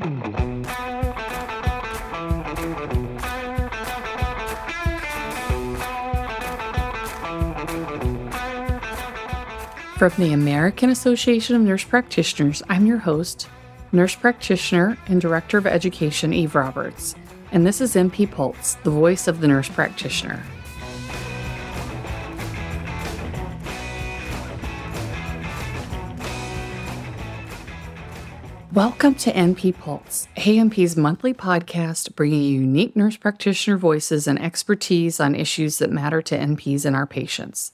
From 0.00 0.08
the 10.16 10.32
American 10.32 10.88
Association 10.88 11.56
of 11.56 11.60
Nurse 11.60 11.84
Practitioners, 11.84 12.62
I'm 12.70 12.86
your 12.86 12.96
host, 12.96 13.50
nurse 13.92 14.14
practitioner 14.14 14.96
and 15.06 15.20
director 15.20 15.58
of 15.58 15.66
education, 15.66 16.32
Eve 16.32 16.54
Roberts, 16.54 17.14
and 17.52 17.66
this 17.66 17.82
is 17.82 17.94
NP 17.94 18.30
Pulse, 18.30 18.78
the 18.82 18.90
voice 18.90 19.28
of 19.28 19.42
the 19.42 19.48
nurse 19.48 19.68
practitioner. 19.68 20.42
Welcome 28.72 29.16
to 29.16 29.32
NP 29.32 29.80
Pulse, 29.80 30.28
AANP's 30.36 30.96
monthly 30.96 31.34
podcast 31.34 32.14
bringing 32.14 32.42
you 32.42 32.60
unique 32.60 32.94
nurse 32.94 33.16
practitioner 33.16 33.76
voices 33.76 34.28
and 34.28 34.40
expertise 34.40 35.18
on 35.18 35.34
issues 35.34 35.78
that 35.78 35.90
matter 35.90 36.22
to 36.22 36.38
NPs 36.38 36.84
and 36.84 36.94
our 36.94 37.04
patients. 37.04 37.72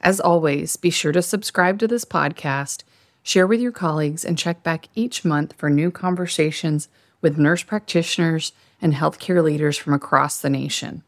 As 0.00 0.20
always, 0.20 0.76
be 0.76 0.88
sure 0.88 1.12
to 1.12 1.20
subscribe 1.20 1.78
to 1.80 1.86
this 1.86 2.06
podcast, 2.06 2.82
share 3.22 3.46
with 3.46 3.60
your 3.60 3.72
colleagues, 3.72 4.24
and 4.24 4.38
check 4.38 4.62
back 4.62 4.88
each 4.94 5.22
month 5.22 5.52
for 5.58 5.68
new 5.68 5.90
conversations 5.90 6.88
with 7.20 7.36
nurse 7.36 7.62
practitioners 7.62 8.52
and 8.80 8.94
healthcare 8.94 9.44
leaders 9.44 9.76
from 9.76 9.92
across 9.92 10.40
the 10.40 10.48
nation. 10.48 11.02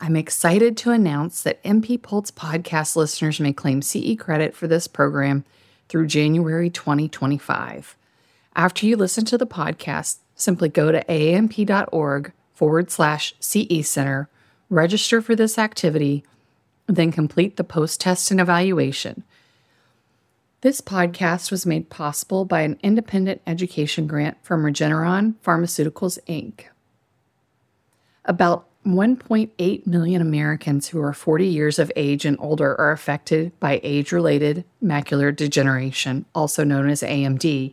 I'm 0.00 0.16
excited 0.16 0.76
to 0.78 0.90
announce 0.90 1.44
that 1.44 1.62
NP 1.62 2.02
Pulse 2.02 2.32
podcast 2.32 2.96
listeners 2.96 3.38
may 3.38 3.52
claim 3.52 3.80
CE 3.80 4.16
credit 4.18 4.56
for 4.56 4.66
this 4.66 4.88
program 4.88 5.44
through 5.88 6.08
January 6.08 6.68
2025. 6.68 7.96
After 8.56 8.86
you 8.86 8.96
listen 8.96 9.24
to 9.26 9.38
the 9.38 9.46
podcast, 9.46 10.18
simply 10.34 10.68
go 10.68 10.90
to 10.90 11.04
aanp.org 11.04 12.32
forward 12.52 12.90
slash 12.90 13.34
CE 13.40 13.86
Center, 13.88 14.28
register 14.68 15.22
for 15.22 15.36
this 15.36 15.58
activity, 15.58 16.24
then 16.86 17.12
complete 17.12 17.56
the 17.56 17.64
post 17.64 18.00
test 18.00 18.30
and 18.30 18.40
evaluation. 18.40 19.22
This 20.62 20.80
podcast 20.80 21.50
was 21.50 21.64
made 21.64 21.88
possible 21.88 22.44
by 22.44 22.62
an 22.62 22.78
independent 22.82 23.40
education 23.46 24.06
grant 24.06 24.36
from 24.42 24.62
Regeneron 24.62 25.36
Pharmaceuticals, 25.42 26.18
Inc. 26.26 26.64
About 28.26 28.66
1.8 28.84 29.86
million 29.86 30.20
Americans 30.20 30.88
who 30.88 31.00
are 31.00 31.12
40 31.12 31.46
years 31.46 31.78
of 31.78 31.92
age 31.96 32.24
and 32.24 32.36
older 32.40 32.78
are 32.78 32.92
affected 32.92 33.58
by 33.60 33.80
age 33.82 34.12
related 34.12 34.64
macular 34.82 35.34
degeneration, 35.34 36.26
also 36.34 36.64
known 36.64 36.90
as 36.90 37.02
AMD, 37.02 37.72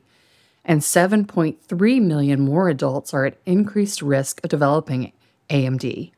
and 0.67 0.81
7.3 0.81 2.01
million 2.01 2.41
more 2.41 2.69
adults 2.69 3.13
are 3.13 3.25
at 3.25 3.37
increased 3.45 4.01
risk 4.01 4.43
of 4.43 4.49
developing 4.49 5.13
AMD. 5.49 6.11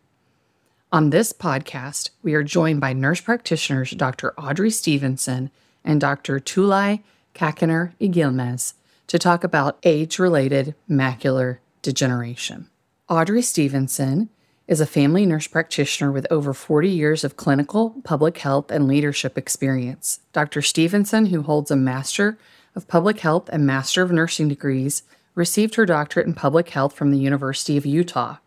On 0.92 1.12
this 1.12 1.32
podcast, 1.32 2.10
we 2.24 2.34
are 2.34 2.44
joined 2.44 2.82
by 2.82 2.92
nurse 2.94 3.22
practitioners 3.22 3.92
Dr. 3.92 4.34
Audrey 4.40 4.72
Stevenson 4.72 5.52
and 5.86 6.02
Dr. 6.02 6.40
Tulay 6.40 7.04
Cakiner-Egilmez 7.36 8.74
to 9.06 9.20
talk 9.20 9.44
about 9.44 9.78
age 9.84 10.18
related 10.18 10.74
macular 10.90 11.60
degeneration. 11.84 12.70
Audrey 13.08 13.44
Stevenson 13.44 14.30
is 14.68 14.82
a 14.82 14.86
family 14.88 15.28
nurse 15.28 15.48
practitioner 15.48 16.12
with 16.12 16.28
over 16.32 16.54
40 16.54 16.90
years 16.90 17.24
of 17.24 17.38
clinical, 17.38 17.96
public 18.04 18.40
health, 18.40 18.72
and 18.72 18.88
leadership 18.88 19.38
experience. 19.38 20.22
Dr. 20.34 20.64
Stevenson, 20.64 21.28
who 21.28 21.44
holds 21.44 21.70
a 21.70 21.76
Master 21.76 22.38
of 22.76 22.88
Public 22.88 23.20
Health 23.20 23.50
and 23.50 23.66
Master 23.66 24.02
of 24.02 24.12
Nursing 24.12 24.48
degrees, 24.48 25.04
received 25.36 25.76
her 25.76 25.86
doctorate 25.86 26.28
in 26.28 26.34
public 26.34 26.70
health 26.70 26.94
from 26.94 27.12
the 27.12 27.18
University 27.18 27.78
of 27.78 27.86
Utah. 27.86 28.38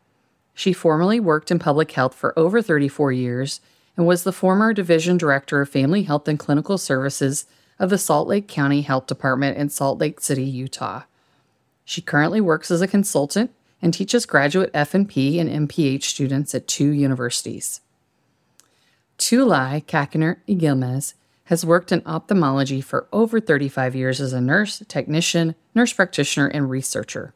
She 0.54 0.72
formerly 0.72 1.18
worked 1.20 1.50
in 1.50 1.58
public 1.58 1.92
health 1.92 2.14
for 2.14 2.38
over 2.38 2.60
34 2.60 3.12
years 3.12 3.60
and 3.96 4.06
was 4.06 4.24
the 4.24 4.32
former 4.32 4.72
Division 4.72 5.16
Director 5.16 5.60
of 5.60 5.68
Family 5.68 6.02
Health 6.02 6.28
and 6.28 6.38
Clinical 6.38 6.78
Services 6.78 7.46
of 7.78 7.90
the 7.90 7.98
Salt 7.98 8.28
Lake 8.28 8.48
County 8.48 8.82
Health 8.82 9.06
Department 9.06 9.56
in 9.56 9.68
Salt 9.68 9.98
Lake 9.98 10.20
City, 10.20 10.44
Utah. 10.44 11.02
She 11.84 12.00
currently 12.00 12.40
works 12.40 12.70
as 12.70 12.80
a 12.80 12.86
consultant 12.86 13.50
and 13.80 13.92
teaches 13.92 14.26
graduate 14.26 14.72
FNP 14.72 15.40
and 15.40 15.68
MPH 15.68 16.04
students 16.04 16.54
at 16.54 16.68
two 16.68 16.90
universities. 16.90 17.80
Tulay 19.18 19.84
Kakiner 19.84 20.36
Igilmez 20.48 21.14
has 21.44 21.66
worked 21.66 21.92
in 21.92 22.02
ophthalmology 22.06 22.80
for 22.80 23.08
over 23.12 23.40
35 23.40 23.94
years 23.94 24.20
as 24.20 24.32
a 24.32 24.40
nurse, 24.40 24.82
technician, 24.88 25.54
nurse 25.74 25.92
practitioner, 25.92 26.46
and 26.46 26.70
researcher. 26.70 27.34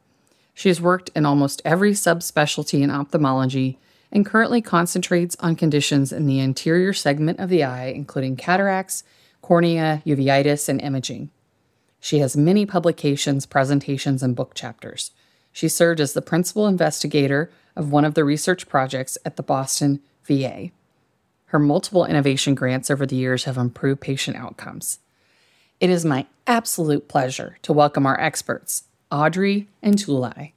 She 0.53 0.69
has 0.69 0.81
worked 0.81 1.09
in 1.15 1.25
almost 1.25 1.61
every 1.63 1.91
subspecialty 1.91 2.81
in 2.81 2.89
ophthalmology 2.89 3.77
and 4.11 4.25
currently 4.25 4.61
concentrates 4.61 5.35
on 5.39 5.55
conditions 5.55 6.11
in 6.11 6.25
the 6.25 6.39
anterior 6.39 6.93
segment 6.93 7.39
of 7.39 7.49
the 7.49 7.63
eye, 7.63 7.87
including 7.87 8.35
cataracts, 8.35 9.03
cornea, 9.41 10.01
uveitis, 10.05 10.67
and 10.69 10.81
imaging. 10.81 11.29
She 11.99 12.19
has 12.19 12.37
many 12.37 12.65
publications, 12.65 13.45
presentations, 13.45 14.23
and 14.23 14.35
book 14.35 14.53
chapters. 14.53 15.11
She 15.51 15.67
served 15.67 15.99
as 15.99 16.13
the 16.13 16.21
principal 16.21 16.67
investigator 16.67 17.49
of 17.75 17.91
one 17.91 18.05
of 18.05 18.13
the 18.13 18.23
research 18.23 18.67
projects 18.67 19.17
at 19.25 19.35
the 19.35 19.43
Boston 19.43 19.99
VA. 20.23 20.71
Her 21.47 21.59
multiple 21.59 22.05
innovation 22.05 22.55
grants 22.55 22.91
over 22.91 23.05
the 23.05 23.15
years 23.15 23.45
have 23.45 23.57
improved 23.57 24.01
patient 24.01 24.35
outcomes. 24.35 24.99
It 25.79 25.89
is 25.89 26.03
my 26.03 26.25
absolute 26.45 27.07
pleasure 27.07 27.57
to 27.61 27.71
welcome 27.71 28.05
our 28.05 28.19
experts, 28.19 28.83
Audrey 29.09 29.69
and 29.81 29.95
Tulay. 29.95 30.51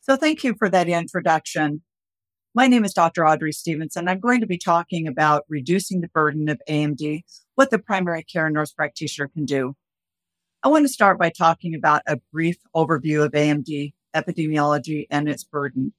So, 0.00 0.16
thank 0.16 0.42
you 0.42 0.54
for 0.58 0.70
that 0.70 0.88
introduction. 0.88 1.82
My 2.54 2.66
name 2.66 2.84
is 2.84 2.94
Dr. 2.94 3.26
Audrey 3.26 3.52
Stevenson. 3.52 4.08
I'm 4.08 4.20
going 4.20 4.40
to 4.40 4.46
be 4.46 4.56
talking 4.56 5.06
about 5.06 5.44
reducing 5.50 6.00
the 6.00 6.08
burden 6.08 6.48
of 6.48 6.60
AMD, 6.66 7.20
what 7.54 7.70
the 7.70 7.78
primary 7.78 8.22
care 8.22 8.48
nurse 8.48 8.72
practitioner 8.72 9.28
can 9.28 9.44
do. 9.44 9.74
I 10.62 10.68
want 10.68 10.84
to 10.84 10.92
start 10.92 11.18
by 11.18 11.30
talking 11.30 11.74
about 11.74 12.00
a 12.06 12.16
brief 12.32 12.56
overview 12.74 13.22
of 13.22 13.32
AMD 13.32 13.92
epidemiology 14.16 15.06
and 15.10 15.28
its 15.28 15.44
burden. 15.44 15.92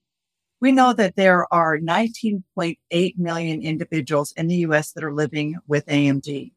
We 0.62 0.72
know 0.72 0.94
that 0.94 1.16
there 1.16 1.52
are 1.52 1.80
19.8 1.80 3.18
million 3.18 3.62
individuals 3.64 4.32
in 4.38 4.48
the 4.48 4.58
US 4.58 4.92
that 4.92 5.04
are 5.04 5.14
living 5.14 5.56
with 5.68 5.86
AMD. 5.88 6.52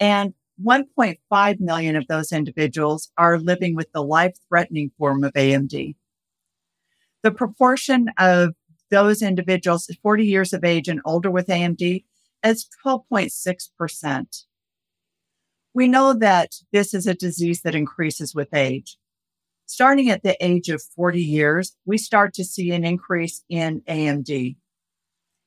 And 0.00 0.34
1.5 0.64 1.60
million 1.60 1.96
of 1.96 2.06
those 2.08 2.32
individuals 2.32 3.10
are 3.18 3.38
living 3.38 3.76
with 3.76 3.92
the 3.92 4.02
life 4.02 4.36
threatening 4.48 4.90
form 4.98 5.24
of 5.24 5.32
AMD. 5.34 5.94
The 7.22 7.30
proportion 7.30 8.08
of 8.18 8.54
those 8.90 9.22
individuals 9.22 9.90
40 10.02 10.24
years 10.24 10.52
of 10.52 10.64
age 10.64 10.88
and 10.88 11.00
older 11.04 11.30
with 11.30 11.48
AMD 11.48 12.04
is 12.44 12.68
12.6%. 12.84 14.44
We 15.74 15.88
know 15.88 16.12
that 16.14 16.56
this 16.72 16.92
is 16.92 17.06
a 17.06 17.14
disease 17.14 17.62
that 17.62 17.74
increases 17.74 18.34
with 18.34 18.52
age. 18.52 18.96
Starting 19.72 20.10
at 20.10 20.22
the 20.22 20.36
age 20.44 20.68
of 20.68 20.82
40 20.82 21.22
years, 21.22 21.78
we 21.86 21.96
start 21.96 22.34
to 22.34 22.44
see 22.44 22.72
an 22.72 22.84
increase 22.84 23.42
in 23.48 23.80
AMD. 23.88 24.56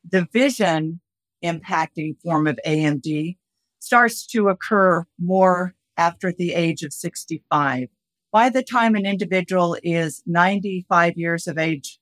The 0.03 0.27
vision 0.33 0.99
impacting 1.43 2.19
form 2.23 2.47
of 2.47 2.57
AMD 2.65 3.37
starts 3.77 4.25
to 4.25 4.49
occur 4.49 5.05
more 5.19 5.75
after 5.95 6.31
the 6.31 6.55
age 6.55 6.81
of 6.81 6.91
65. 6.91 7.89
By 8.31 8.49
the 8.49 8.63
time 8.63 8.95
an 8.95 9.05
individual 9.05 9.77
is 9.83 10.23
95 10.25 11.17
years 11.17 11.45
of 11.45 11.59
age, 11.59 11.99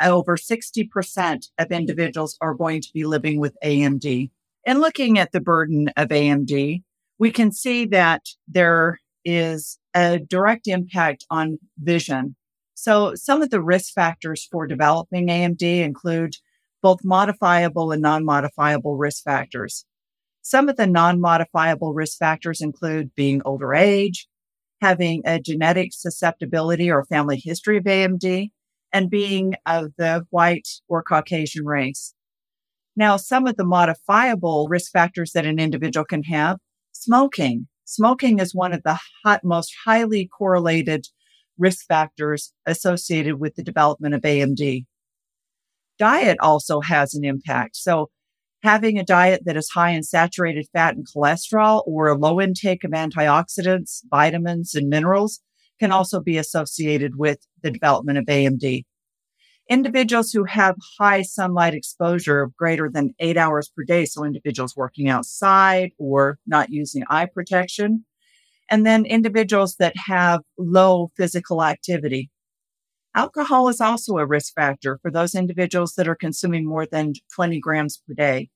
over 0.00 0.38
60% 0.38 1.48
of 1.58 1.70
individuals 1.70 2.38
are 2.40 2.54
going 2.54 2.80
to 2.80 2.92
be 2.94 3.04
living 3.04 3.38
with 3.38 3.54
AMD. 3.62 4.30
And 4.64 4.80
looking 4.80 5.18
at 5.18 5.32
the 5.32 5.42
burden 5.42 5.90
of 5.98 6.08
AMD, 6.08 6.82
we 7.18 7.30
can 7.30 7.52
see 7.52 7.84
that 7.84 8.30
there 8.48 8.98
is 9.26 9.78
a 9.94 10.18
direct 10.18 10.66
impact 10.66 11.24
on 11.30 11.58
vision. 11.78 12.36
So 12.74 13.14
some 13.14 13.42
of 13.42 13.50
the 13.50 13.62
risk 13.62 13.92
factors 13.92 14.48
for 14.50 14.66
developing 14.66 15.28
AMD 15.28 15.62
include 15.62 16.34
both 16.82 17.00
modifiable 17.04 17.92
and 17.92 18.00
non-modifiable 18.00 18.96
risk 18.96 19.22
factors. 19.22 19.84
Some 20.42 20.68
of 20.68 20.76
the 20.76 20.86
non-modifiable 20.86 21.92
risk 21.92 22.18
factors 22.18 22.60
include 22.60 23.14
being 23.14 23.42
older 23.44 23.74
age, 23.74 24.26
having 24.80 25.22
a 25.26 25.38
genetic 25.38 25.92
susceptibility 25.92 26.90
or 26.90 27.04
family 27.04 27.40
history 27.42 27.76
of 27.76 27.84
AMD, 27.84 28.50
and 28.92 29.10
being 29.10 29.54
of 29.66 29.92
the 29.98 30.24
white 30.30 30.68
or 30.88 31.02
Caucasian 31.02 31.66
race. 31.66 32.14
Now, 32.96 33.16
some 33.16 33.46
of 33.46 33.56
the 33.56 33.64
modifiable 33.64 34.66
risk 34.68 34.90
factors 34.90 35.32
that 35.32 35.46
an 35.46 35.58
individual 35.58 36.04
can 36.04 36.22
have, 36.24 36.58
smoking. 36.92 37.68
Smoking 37.90 38.38
is 38.38 38.54
one 38.54 38.72
of 38.72 38.84
the 38.84 39.00
hot, 39.24 39.42
most 39.42 39.74
highly 39.84 40.28
correlated 40.28 41.08
risk 41.58 41.86
factors 41.88 42.52
associated 42.64 43.40
with 43.40 43.56
the 43.56 43.64
development 43.64 44.14
of 44.14 44.20
AMD. 44.20 44.86
Diet 45.98 46.38
also 46.38 46.82
has 46.82 47.14
an 47.14 47.24
impact. 47.24 47.74
So 47.74 48.10
having 48.62 48.96
a 48.96 49.04
diet 49.04 49.42
that 49.44 49.56
is 49.56 49.70
high 49.70 49.90
in 49.90 50.04
saturated 50.04 50.68
fat 50.72 50.94
and 50.94 51.04
cholesterol 51.04 51.82
or 51.84 52.06
a 52.06 52.16
low 52.16 52.40
intake 52.40 52.84
of 52.84 52.92
antioxidants, 52.92 54.02
vitamins, 54.08 54.76
and 54.76 54.88
minerals 54.88 55.40
can 55.80 55.90
also 55.90 56.20
be 56.20 56.38
associated 56.38 57.16
with 57.16 57.38
the 57.60 57.72
development 57.72 58.18
of 58.18 58.26
AMD. 58.26 58.84
Individuals 59.70 60.32
who 60.32 60.42
have 60.44 60.74
high 60.98 61.22
sunlight 61.22 61.74
exposure 61.74 62.42
of 62.42 62.56
greater 62.56 62.90
than 62.92 63.14
eight 63.20 63.36
hours 63.36 63.70
per 63.74 63.84
day, 63.84 64.04
so 64.04 64.24
individuals 64.24 64.76
working 64.76 65.08
outside 65.08 65.92
or 65.96 66.38
not 66.44 66.70
using 66.70 67.04
eye 67.08 67.26
protection, 67.32 68.04
and 68.68 68.84
then 68.84 69.06
individuals 69.06 69.76
that 69.76 69.94
have 69.96 70.40
low 70.58 71.12
physical 71.16 71.62
activity. 71.62 72.30
Alcohol 73.14 73.68
is 73.68 73.80
also 73.80 74.18
a 74.18 74.26
risk 74.26 74.52
factor 74.54 74.98
for 75.02 75.10
those 75.12 75.36
individuals 75.36 75.94
that 75.94 76.08
are 76.08 76.16
consuming 76.16 76.66
more 76.66 76.84
than 76.84 77.12
20 77.32 77.60
grams 77.60 77.96
per 77.96 78.14
day. 78.14 78.50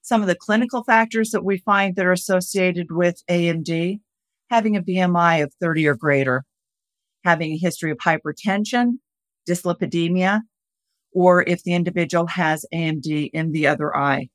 Some 0.00 0.22
of 0.22 0.28
the 0.28 0.34
clinical 0.34 0.82
factors 0.82 1.30
that 1.32 1.44
we 1.44 1.58
find 1.58 1.94
that 1.96 2.06
are 2.06 2.12
associated 2.12 2.86
with 2.90 3.22
AMD 3.28 4.00
having 4.50 4.76
a 4.76 4.82
BMI 4.82 5.42
of 5.42 5.52
30 5.60 5.86
or 5.86 5.94
greater, 5.94 6.44
having 7.22 7.52
a 7.52 7.58
history 7.58 7.90
of 7.90 7.98
hypertension, 7.98 8.94
dyslipidemia, 9.48 10.40
or 11.12 11.42
if 11.42 11.62
the 11.62 11.74
individual 11.74 12.26
has 12.28 12.64
AMD 12.72 13.30
in 13.32 13.52
the 13.52 13.66
other 13.66 13.96
eye. 13.96 14.28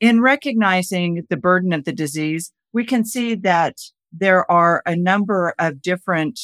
In 0.00 0.20
recognizing 0.20 1.24
the 1.30 1.36
burden 1.36 1.72
of 1.72 1.84
the 1.84 1.92
disease, 1.92 2.52
we 2.72 2.84
can 2.84 3.04
see 3.04 3.34
that 3.36 3.76
there 4.12 4.50
are 4.50 4.82
a 4.86 4.96
number 4.96 5.54
of 5.58 5.82
different 5.82 6.38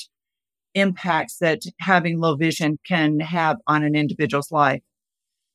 impacts 0.74 1.38
that 1.38 1.62
having 1.80 2.18
low 2.18 2.36
vision 2.36 2.78
can 2.86 3.20
have 3.20 3.58
on 3.66 3.82
an 3.82 3.94
individual's 3.94 4.50
life. 4.50 4.82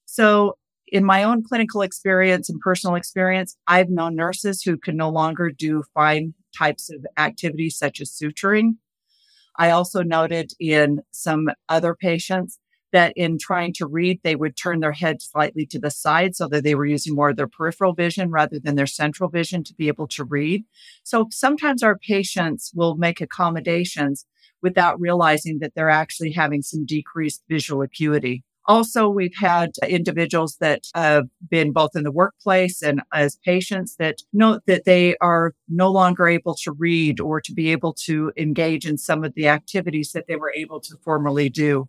So 0.05 0.57
in 0.87 1.03
my 1.03 1.23
own 1.23 1.43
clinical 1.43 1.81
experience 1.81 2.49
and 2.49 2.59
personal 2.59 2.95
experience, 2.95 3.57
I've 3.67 3.89
known 3.89 4.15
nurses 4.15 4.61
who 4.61 4.77
can 4.77 4.95
no 4.95 5.09
longer 5.09 5.49
do 5.49 5.83
fine 5.93 6.33
types 6.57 6.89
of 6.89 7.05
activities 7.17 7.77
such 7.77 8.01
as 8.01 8.11
suturing. 8.11 8.75
I 9.57 9.69
also 9.69 10.03
noted 10.03 10.51
in 10.59 11.01
some 11.11 11.49
other 11.69 11.95
patients 11.95 12.59
that 12.91 13.13
in 13.17 13.37
trying 13.37 13.73
to 13.73 13.85
read, 13.85 14.21
they 14.23 14.35
would 14.35 14.55
turn 14.55 14.79
their 14.79 14.93
head 14.93 15.21
slightly 15.21 15.65
to 15.65 15.79
the 15.79 15.91
side 15.91 16.35
so 16.35 16.47
that 16.47 16.63
they 16.63 16.75
were 16.75 16.85
using 16.85 17.13
more 17.13 17.29
of 17.29 17.35
their 17.35 17.47
peripheral 17.47 17.93
vision 17.93 18.31
rather 18.31 18.57
than 18.57 18.75
their 18.75 18.85
central 18.85 19.29
vision 19.29 19.63
to 19.65 19.73
be 19.73 19.89
able 19.89 20.07
to 20.07 20.23
read. 20.23 20.63
So 21.03 21.27
sometimes 21.31 21.83
our 21.83 21.97
patients 21.97 22.71
will 22.73 22.95
make 22.95 23.19
accommodations 23.19 24.25
without 24.61 24.99
realizing 24.99 25.59
that 25.59 25.73
they're 25.75 25.89
actually 25.89 26.31
having 26.31 26.61
some 26.61 26.85
decreased 26.85 27.43
visual 27.49 27.81
acuity. 27.81 28.43
Also, 28.67 29.07
we've 29.07 29.35
had 29.39 29.71
individuals 29.87 30.57
that 30.59 30.85
have 30.95 31.25
been 31.49 31.71
both 31.71 31.91
in 31.95 32.03
the 32.03 32.11
workplace 32.11 32.81
and 32.81 33.01
as 33.13 33.37
patients 33.45 33.95
that 33.97 34.21
note 34.33 34.63
that 34.65 34.85
they 34.85 35.15
are 35.21 35.53
no 35.67 35.91
longer 35.91 36.27
able 36.27 36.55
to 36.55 36.71
read 36.71 37.19
or 37.19 37.39
to 37.39 37.53
be 37.53 37.71
able 37.71 37.93
to 37.93 38.31
engage 38.35 38.87
in 38.87 38.97
some 38.97 39.23
of 39.23 39.35
the 39.35 39.47
activities 39.47 40.13
that 40.13 40.25
they 40.27 40.35
were 40.35 40.51
able 40.55 40.79
to 40.79 40.95
formerly 41.03 41.47
do. 41.47 41.87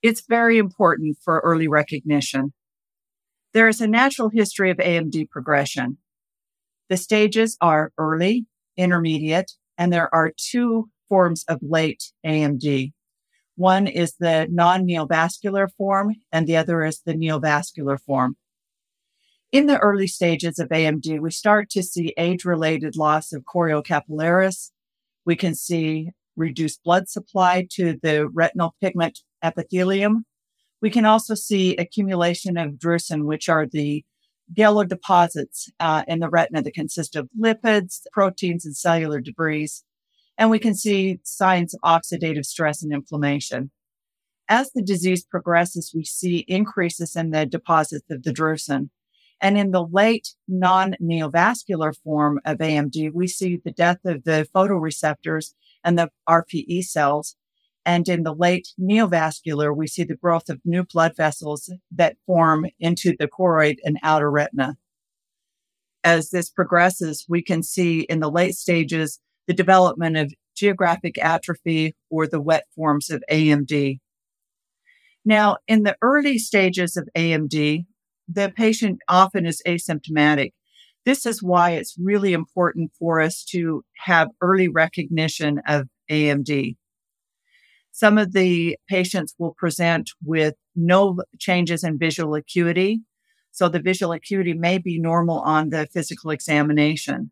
It's 0.00 0.22
very 0.28 0.58
important 0.58 1.18
for 1.24 1.40
early 1.40 1.66
recognition. 1.66 2.52
There 3.52 3.66
is 3.66 3.80
a 3.80 3.88
natural 3.88 4.28
history 4.28 4.70
of 4.70 4.76
AMD 4.76 5.28
progression. 5.28 5.98
The 6.88 6.96
stages 6.96 7.56
are 7.60 7.92
early, 7.98 8.46
intermediate, 8.76 9.52
and 9.76 9.92
there 9.92 10.14
are 10.14 10.32
two 10.36 10.88
forms 11.08 11.44
of 11.48 11.58
late 11.62 12.12
AMD. 12.24 12.92
One 13.58 13.88
is 13.88 14.14
the 14.20 14.46
non-neovascular 14.48 15.66
form 15.76 16.14
and 16.30 16.46
the 16.46 16.56
other 16.56 16.84
is 16.84 17.00
the 17.04 17.14
neovascular 17.14 17.98
form. 18.00 18.36
In 19.50 19.66
the 19.66 19.80
early 19.80 20.06
stages 20.06 20.60
of 20.60 20.68
AMD, 20.68 21.18
we 21.18 21.32
start 21.32 21.68
to 21.70 21.82
see 21.82 22.14
age-related 22.16 22.94
loss 22.94 23.32
of 23.32 23.42
choriocapillaris. 23.42 24.70
We 25.24 25.34
can 25.34 25.56
see 25.56 26.10
reduced 26.36 26.84
blood 26.84 27.08
supply 27.08 27.66
to 27.72 27.98
the 28.00 28.28
retinal 28.28 28.76
pigment 28.80 29.22
epithelium. 29.42 30.24
We 30.80 30.90
can 30.90 31.04
also 31.04 31.34
see 31.34 31.74
accumulation 31.74 32.56
of 32.56 32.74
drusen, 32.74 33.24
which 33.24 33.48
are 33.48 33.66
the 33.66 34.04
yellow 34.54 34.84
deposits 34.84 35.68
uh, 35.80 36.04
in 36.06 36.20
the 36.20 36.30
retina 36.30 36.62
that 36.62 36.74
consist 36.74 37.16
of 37.16 37.28
lipids, 37.36 38.02
proteins, 38.12 38.64
and 38.64 38.76
cellular 38.76 39.20
debris 39.20 39.82
and 40.38 40.50
we 40.50 40.60
can 40.60 40.74
see 40.74 41.18
signs 41.24 41.74
of 41.74 41.80
oxidative 41.80 42.46
stress 42.46 42.82
and 42.82 42.92
inflammation. 42.92 43.70
As 44.48 44.70
the 44.70 44.82
disease 44.82 45.24
progresses, 45.24 45.92
we 45.94 46.04
see 46.04 46.44
increases 46.48 47.16
in 47.16 47.30
the 47.32 47.44
deposits 47.44 48.08
of 48.10 48.22
the 48.22 48.32
drusen. 48.32 48.88
And 49.40 49.58
in 49.58 49.72
the 49.72 49.84
late 49.84 50.28
non-neovascular 50.46 51.94
form 52.02 52.40
of 52.44 52.58
AMD, 52.58 53.12
we 53.12 53.26
see 53.26 53.58
the 53.62 53.72
death 53.72 53.98
of 54.04 54.24
the 54.24 54.48
photoreceptors 54.54 55.54
and 55.84 55.98
the 55.98 56.10
RPE 56.28 56.84
cells. 56.84 57.36
And 57.84 58.08
in 58.08 58.22
the 58.22 58.34
late 58.34 58.68
neovascular, 58.80 59.76
we 59.76 59.86
see 59.86 60.04
the 60.04 60.16
growth 60.16 60.48
of 60.48 60.60
new 60.64 60.84
blood 60.84 61.12
vessels 61.16 61.72
that 61.92 62.16
form 62.26 62.66
into 62.80 63.14
the 63.18 63.28
choroid 63.28 63.76
and 63.84 63.98
outer 64.02 64.30
retina. 64.30 64.76
As 66.04 66.30
this 66.30 66.48
progresses, 66.48 67.26
we 67.28 67.42
can 67.42 67.62
see 67.62 68.00
in 68.00 68.20
the 68.20 68.30
late 68.30 68.54
stages 68.54 69.20
the 69.48 69.54
development 69.54 70.16
of 70.16 70.32
geographic 70.54 71.18
atrophy 71.18 71.96
or 72.10 72.26
the 72.26 72.40
wet 72.40 72.64
forms 72.76 73.10
of 73.10 73.24
AMD. 73.30 73.98
Now, 75.24 75.56
in 75.66 75.82
the 75.82 75.96
early 76.02 76.38
stages 76.38 76.96
of 76.96 77.08
AMD, 77.16 77.86
the 78.28 78.52
patient 78.54 79.00
often 79.08 79.46
is 79.46 79.62
asymptomatic. 79.66 80.52
This 81.04 81.24
is 81.24 81.42
why 81.42 81.70
it's 81.70 81.96
really 81.98 82.34
important 82.34 82.92
for 82.98 83.20
us 83.20 83.42
to 83.46 83.82
have 83.96 84.28
early 84.42 84.68
recognition 84.68 85.60
of 85.66 85.88
AMD. 86.10 86.76
Some 87.90 88.18
of 88.18 88.32
the 88.32 88.76
patients 88.88 89.34
will 89.38 89.54
present 89.54 90.10
with 90.22 90.54
no 90.76 91.22
changes 91.38 91.82
in 91.82 91.98
visual 91.98 92.34
acuity. 92.34 93.00
So 93.50 93.68
the 93.68 93.80
visual 93.80 94.12
acuity 94.12 94.52
may 94.52 94.78
be 94.78 95.00
normal 95.00 95.40
on 95.40 95.70
the 95.70 95.86
physical 95.86 96.30
examination. 96.30 97.30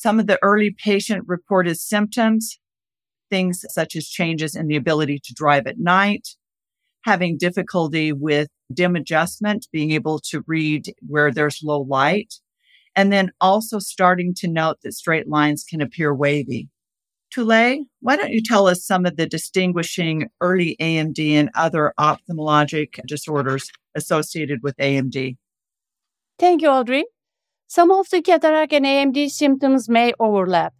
Some 0.00 0.18
of 0.18 0.26
the 0.26 0.38
early 0.40 0.74
patient 0.82 1.24
reported 1.26 1.78
symptoms, 1.78 2.58
things 3.28 3.66
such 3.68 3.94
as 3.94 4.08
changes 4.08 4.56
in 4.56 4.66
the 4.66 4.76
ability 4.76 5.20
to 5.22 5.34
drive 5.34 5.66
at 5.66 5.78
night, 5.78 6.26
having 7.04 7.36
difficulty 7.36 8.10
with 8.10 8.48
dim 8.72 8.96
adjustment, 8.96 9.66
being 9.70 9.90
able 9.90 10.18
to 10.30 10.42
read 10.46 10.94
where 11.06 11.30
there's 11.30 11.60
low 11.62 11.82
light, 11.82 12.36
and 12.96 13.12
then 13.12 13.30
also 13.42 13.78
starting 13.78 14.32
to 14.36 14.48
note 14.48 14.78
that 14.82 14.94
straight 14.94 15.28
lines 15.28 15.64
can 15.68 15.82
appear 15.82 16.14
wavy. 16.14 16.70
Tulay, 17.30 17.80
why 18.00 18.16
don't 18.16 18.32
you 18.32 18.42
tell 18.42 18.68
us 18.68 18.82
some 18.82 19.04
of 19.04 19.18
the 19.18 19.26
distinguishing 19.26 20.30
early 20.40 20.76
AMD 20.80 21.30
and 21.34 21.50
other 21.54 21.92
ophthalmologic 22.00 23.06
disorders 23.06 23.70
associated 23.94 24.60
with 24.62 24.78
AMD? 24.78 25.36
Thank 26.38 26.62
you, 26.62 26.68
Audrey. 26.68 27.04
Some 27.70 27.92
of 27.92 28.10
the 28.10 28.20
cataract 28.20 28.72
and 28.72 28.84
AMD 28.84 29.30
symptoms 29.30 29.88
may 29.88 30.12
overlap. 30.18 30.74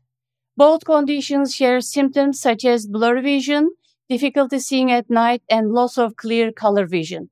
Both 0.56 0.84
conditions 0.84 1.54
share 1.54 1.80
symptoms 1.80 2.40
such 2.40 2.64
as 2.64 2.88
blurry 2.88 3.22
vision, 3.22 3.70
difficulty 4.08 4.58
seeing 4.58 4.90
at 4.90 5.08
night, 5.08 5.44
and 5.48 5.70
loss 5.70 5.96
of 5.96 6.16
clear 6.16 6.50
color 6.50 6.86
vision. 6.86 7.30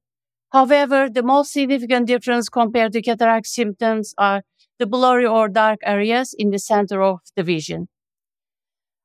However, 0.51 1.09
the 1.11 1.25
most 1.25 1.53
significant 1.53 2.07
difference 2.07 2.49
compared 2.49 2.93
to 2.93 3.03
cataract 3.03 3.49
symptoms 3.49 4.15
are 4.17 4.43
the 4.79 4.87
blurry 4.87 5.27
or 5.27 5.49
dark 5.49 5.81
areas 5.83 6.37
in 6.39 6.51
the 6.51 6.61
center 6.61 7.03
of 7.03 7.19
the 7.35 7.43
vision. 7.43 7.89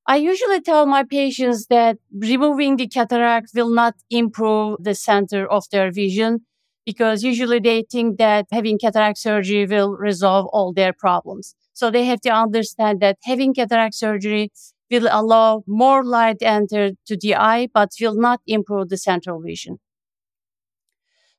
I 0.05 0.17
usually 0.17 0.62
tell 0.62 0.86
my 0.86 1.03
patients 1.03 1.65
that 1.72 1.98
removing 2.12 2.77
the 2.77 2.88
cataract 2.88 3.50
will 3.55 3.74
not 3.74 3.95
improve 4.12 4.83
the 4.83 4.93
center 4.93 5.48
of 5.48 5.63
their 5.72 5.91
vision 5.91 6.45
because 6.86 7.24
usually 7.24 7.60
they 7.60 7.84
think 7.90 8.18
that 8.18 8.46
having 8.52 8.78
cataract 8.80 9.18
surgery 9.18 9.66
will 9.66 9.92
resolve 9.96 10.48
all 10.54 10.74
their 10.74 10.94
problems. 10.94 11.56
So 11.74 11.90
they 11.90 12.06
have 12.06 12.22
to 12.22 12.30
understand 12.30 13.00
that 13.02 13.18
having 13.24 13.54
cataract 13.54 13.96
surgery 13.96 14.52
will 14.92 15.08
allow 15.12 15.63
more 15.68 16.04
light 16.04 16.38
enter 16.42 16.92
to 17.08 17.18
the 17.18 17.36
eye, 17.36 17.68
but 17.74 17.92
will 18.02 18.16
not 18.16 18.42
improve 18.48 18.90
the 18.90 18.98
central 18.98 19.42
vision. 19.42 19.80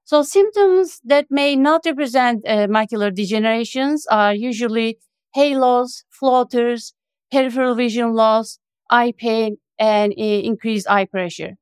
So 0.05 0.23
symptoms 0.23 1.01
that 1.05 1.27
may 1.31 1.57
not 1.57 1.83
represent 1.87 2.47
uh, 2.47 2.67
macular 2.69 3.11
degenerations 3.11 4.03
are 4.11 4.35
usually 4.35 4.99
halos, 5.35 6.05
floaters, 6.11 6.93
peripheral 7.33 7.75
vision 7.75 8.13
loss, 8.15 8.59
eye 8.91 9.13
pain, 9.17 9.57
and 9.79 10.13
uh, 10.13 10.23
increased 10.23 10.89
eye 10.89 11.07
pressure. 11.07 11.57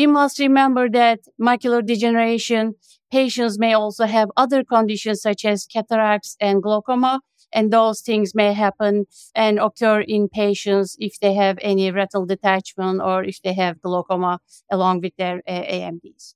We 0.00 0.06
must 0.06 0.38
remember 0.38 0.88
that 0.88 1.20
macular 1.38 1.84
degeneration 1.84 2.76
patients 3.12 3.58
may 3.58 3.74
also 3.74 4.06
have 4.06 4.30
other 4.34 4.64
conditions 4.64 5.20
such 5.20 5.44
as 5.44 5.66
cataracts 5.66 6.38
and 6.40 6.62
glaucoma, 6.62 7.20
and 7.52 7.70
those 7.70 8.00
things 8.00 8.34
may 8.34 8.54
happen 8.54 9.04
and 9.34 9.58
occur 9.58 10.00
in 10.00 10.30
patients 10.30 10.96
if 10.98 11.20
they 11.20 11.34
have 11.34 11.58
any 11.60 11.90
retinal 11.90 12.24
detachment 12.24 13.02
or 13.02 13.24
if 13.24 13.42
they 13.42 13.52
have 13.52 13.82
glaucoma 13.82 14.40
along 14.70 15.02
with 15.02 15.14
their 15.18 15.42
uh, 15.46 15.64
AMDs. 15.76 16.32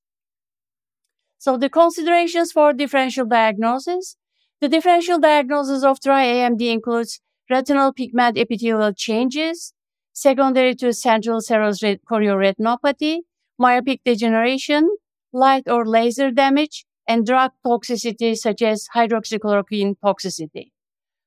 So 1.38 1.56
the 1.56 1.70
considerations 1.70 2.52
for 2.52 2.74
differential 2.74 3.24
diagnosis. 3.24 4.18
The 4.60 4.68
differential 4.68 5.18
diagnosis 5.18 5.82
of 5.84 6.00
dry 6.00 6.26
AMD 6.26 6.60
includes 6.60 7.22
retinal 7.48 7.94
pigment 7.94 8.36
epithelial 8.36 8.92
changes, 8.92 9.72
secondary 10.12 10.74
to 10.74 10.92
central 10.92 11.40
serous 11.40 11.80
chorioretinopathy, 11.80 13.20
myopic 13.58 14.00
degeneration, 14.04 14.88
light 15.32 15.64
or 15.66 15.86
laser 15.86 16.30
damage, 16.30 16.84
and 17.06 17.26
drug 17.26 17.52
toxicity 17.64 18.36
such 18.36 18.62
as 18.62 18.88
hydroxychloroquine 18.94 19.96
toxicity. 20.02 20.70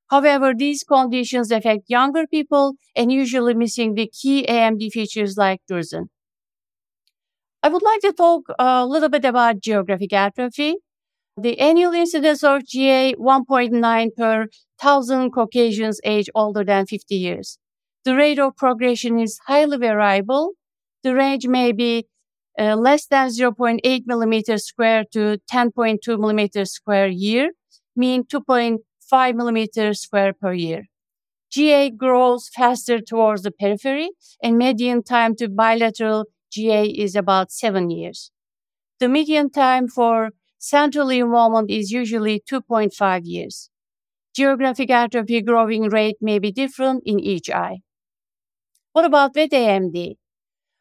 However, 0.10 0.54
these 0.56 0.84
conditions 0.84 1.52
affect 1.52 1.90
younger 1.90 2.26
people 2.28 2.76
and 2.96 3.12
usually 3.12 3.54
missing 3.54 3.94
the 3.94 4.08
key 4.08 4.46
AMD 4.48 4.92
features 4.92 5.38
like 5.38 5.62
drusen. 5.70 6.08
I 7.62 7.70
would 7.70 7.82
like 7.82 8.00
to 8.02 8.14
talk 8.14 8.44
a 8.58 8.86
little 8.86 9.10
bit 9.10 9.26
about 9.26 9.60
geographic 9.60 10.14
atrophy. 10.14 10.76
The 11.36 11.60
annual 11.60 11.94
incidence 11.94 12.44
of 12.44 12.66
GA 12.66 13.14
1.9 13.16 14.16
per 14.16 14.48
1000 14.82 15.32
Caucasians 15.32 16.00
age 16.04 16.30
older 16.34 16.64
than 16.64 16.86
50 16.86 17.16
years. 17.16 17.60
The 18.06 18.16
rate 18.16 18.40
of 18.40 18.56
progression 18.56 19.20
is 19.20 19.40
highly 19.46 19.78
variable. 19.78 20.54
The 21.04 21.14
range 21.14 21.48
may 21.48 21.74
be 21.74 22.08
uh, 22.60 22.76
less 22.76 23.06
than 23.06 23.30
0.8 23.30 24.04
millimeters 24.06 24.66
square 24.66 25.04
to 25.12 25.40
10.2 25.52 26.20
millimeters 26.20 26.72
square 26.72 27.08
year, 27.08 27.52
mean 27.96 28.24
2.5 28.24 29.36
millimeters 29.36 30.02
square 30.02 30.34
per 30.34 30.54
year. 30.54 30.84
GA 31.50 31.90
grows 31.90 32.50
faster 32.50 33.00
towards 33.00 33.44
the 33.44 33.52
periphery 33.52 34.10
and 34.44 34.58
median 34.58 35.02
time 35.04 35.36
to 35.36 35.48
bilateral 35.48 36.26
GA 36.52 36.86
is 36.86 37.16
about 37.16 37.52
seven 37.52 37.90
years. 37.90 38.32
The 39.00 39.08
median 39.08 39.50
time 39.52 39.88
for 39.88 40.32
central 40.58 41.10
involvement 41.10 41.70
is 41.72 41.92
usually 41.92 42.44
2.5 42.50 43.22
years. 43.24 43.70
Geographic 44.36 44.90
atrophy 44.90 45.42
growing 45.42 45.90
rate 45.90 46.18
may 46.22 46.40
be 46.40 46.52
different 46.52 47.04
in 47.06 47.20
each 47.20 47.50
eye. 47.50 47.80
What 48.92 49.06
about 49.06 49.36
wet 49.36 49.52
AMD? 49.52 50.18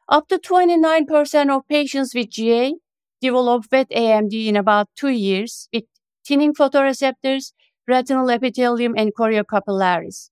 Up 0.08 0.28
to 0.28 0.38
29% 0.38 1.50
of 1.50 1.66
patients 1.68 2.14
with 2.14 2.30
GA 2.30 2.74
develop 3.20 3.66
wet 3.72 3.88
AMD 3.90 4.46
in 4.46 4.56
about 4.56 4.88
two 4.96 5.08
years 5.08 5.68
with 5.72 5.84
thinning 6.26 6.54
photoreceptors, 6.54 7.52
retinal 7.88 8.30
epithelium, 8.30 8.94
and 8.96 9.14
choriocapillaris. 9.14 10.30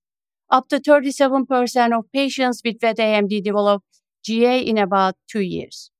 Up 0.49 0.67
to 0.69 0.79
37% 0.79 1.97
of 1.97 2.05
patients 2.13 2.61
with 2.63 2.77
wet 2.81 2.97
AMD 2.97 3.43
develop 3.43 3.83
GA 4.23 4.59
in 4.59 4.77
about 4.77 5.15
two 5.27 5.41
years. 5.41 5.91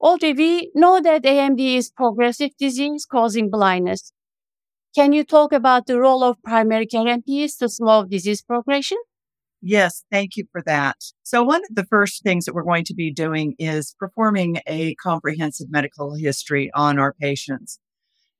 Audrey, 0.00 0.32
we 0.32 0.70
know 0.74 1.00
that 1.00 1.22
AMD 1.24 1.76
is 1.76 1.90
progressive 1.90 2.50
disease 2.58 3.06
causing 3.06 3.50
blindness. 3.50 4.12
Can 4.94 5.12
you 5.12 5.24
talk 5.24 5.52
about 5.52 5.86
the 5.86 5.98
role 5.98 6.24
of 6.24 6.42
primary 6.42 6.86
care 6.86 7.04
NPs 7.04 7.58
to 7.58 7.68
slow 7.68 8.04
disease 8.04 8.42
progression? 8.42 8.98
Yes, 9.62 10.04
thank 10.10 10.36
you 10.36 10.44
for 10.52 10.62
that. 10.62 10.96
So, 11.22 11.42
one 11.42 11.60
of 11.68 11.74
the 11.74 11.84
first 11.84 12.22
things 12.22 12.46
that 12.46 12.54
we're 12.54 12.62
going 12.62 12.84
to 12.84 12.94
be 12.94 13.12
doing 13.12 13.54
is 13.58 13.94
performing 13.98 14.60
a 14.66 14.94
comprehensive 14.94 15.66
medical 15.70 16.14
history 16.14 16.70
on 16.74 16.98
our 16.98 17.12
patients, 17.12 17.78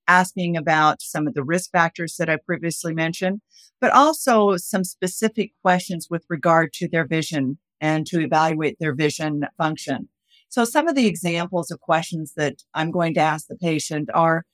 asking 0.08 0.56
about 0.56 1.02
some 1.02 1.26
of 1.26 1.34
the 1.34 1.44
risk 1.44 1.70
factors 1.72 2.16
that 2.18 2.30
I 2.30 2.38
previously 2.38 2.94
mentioned, 2.94 3.42
but 3.82 3.92
also 3.92 4.56
some 4.56 4.82
specific 4.82 5.52
questions 5.62 6.08
with 6.08 6.24
regard 6.30 6.72
to 6.74 6.88
their 6.88 7.06
vision 7.06 7.58
and 7.82 8.06
to 8.06 8.20
evaluate 8.20 8.78
their 8.80 8.94
vision 8.94 9.44
function. 9.58 10.08
So, 10.48 10.64
some 10.64 10.88
of 10.88 10.94
the 10.94 11.06
examples 11.06 11.70
of 11.70 11.80
questions 11.80 12.32
that 12.36 12.56
I'm 12.74 12.90
going 12.90 13.12
to 13.14 13.20
ask 13.20 13.46
the 13.46 13.56
patient 13.56 14.08
are 14.14 14.44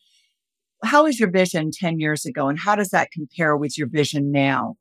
How 0.84 1.04
was 1.04 1.20
your 1.20 1.30
vision 1.30 1.70
10 1.72 2.00
years 2.00 2.26
ago, 2.26 2.48
and 2.48 2.58
how 2.58 2.74
does 2.74 2.90
that 2.90 3.12
compare 3.12 3.56
with 3.56 3.78
your 3.78 3.88
vision 3.88 4.32
now? 4.32 4.76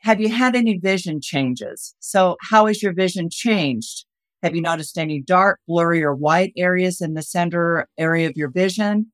Have 0.00 0.20
you 0.20 0.28
had 0.28 0.54
any 0.54 0.78
vision 0.78 1.20
changes? 1.20 1.94
So 1.98 2.36
how 2.50 2.66
has 2.66 2.82
your 2.82 2.92
vision 2.92 3.28
changed? 3.30 4.06
Have 4.42 4.54
you 4.54 4.62
noticed 4.62 4.96
any 4.96 5.20
dark, 5.20 5.58
blurry, 5.66 6.02
or 6.02 6.14
white 6.14 6.52
areas 6.56 7.00
in 7.00 7.14
the 7.14 7.22
center 7.22 7.88
area 7.98 8.28
of 8.28 8.36
your 8.36 8.50
vision? 8.50 9.12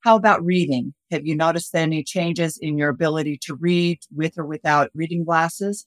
How 0.00 0.16
about 0.16 0.44
reading? 0.44 0.94
Have 1.10 1.26
you 1.26 1.36
noticed 1.36 1.74
any 1.74 2.02
changes 2.02 2.58
in 2.60 2.78
your 2.78 2.88
ability 2.88 3.38
to 3.42 3.54
read 3.54 4.00
with 4.10 4.38
or 4.38 4.46
without 4.46 4.90
reading 4.94 5.24
glasses? 5.24 5.86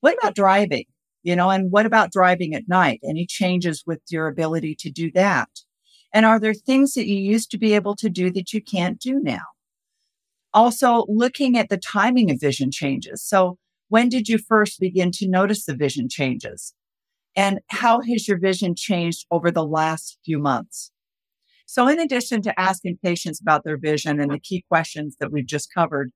What 0.00 0.16
about 0.18 0.34
driving? 0.34 0.86
You 1.22 1.36
know, 1.36 1.50
and 1.50 1.70
what 1.70 1.86
about 1.86 2.12
driving 2.12 2.54
at 2.54 2.68
night? 2.68 3.00
Any 3.08 3.26
changes 3.26 3.84
with 3.86 4.00
your 4.10 4.26
ability 4.26 4.74
to 4.80 4.90
do 4.90 5.10
that? 5.12 5.48
And 6.12 6.24
are 6.24 6.40
there 6.40 6.54
things 6.54 6.94
that 6.94 7.06
you 7.06 7.16
used 7.16 7.50
to 7.50 7.58
be 7.58 7.74
able 7.74 7.96
to 7.96 8.08
do 8.08 8.30
that 8.32 8.52
you 8.52 8.62
can't 8.62 8.98
do 8.98 9.20
now? 9.20 9.42
Also, 10.52 11.04
looking 11.08 11.58
at 11.58 11.68
the 11.68 11.76
timing 11.76 12.30
of 12.30 12.40
vision 12.40 12.70
changes. 12.70 13.22
So, 13.22 13.58
when 13.94 14.08
did 14.08 14.28
you 14.28 14.38
first 14.38 14.80
begin 14.80 15.12
to 15.12 15.28
notice 15.28 15.66
the 15.66 15.76
vision 15.76 16.08
changes? 16.08 16.74
And 17.36 17.60
how 17.68 18.00
has 18.00 18.26
your 18.26 18.40
vision 18.40 18.74
changed 18.74 19.24
over 19.30 19.52
the 19.52 19.64
last 19.64 20.18
few 20.24 20.40
months? 20.40 20.90
So, 21.66 21.86
in 21.86 22.00
addition 22.00 22.42
to 22.42 22.60
asking 22.60 22.98
patients 23.04 23.40
about 23.40 23.62
their 23.62 23.78
vision 23.78 24.18
and 24.18 24.32
the 24.32 24.40
key 24.40 24.64
questions 24.68 25.14
that 25.20 25.30
we've 25.30 25.46
just 25.46 25.72
covered, 25.72 26.10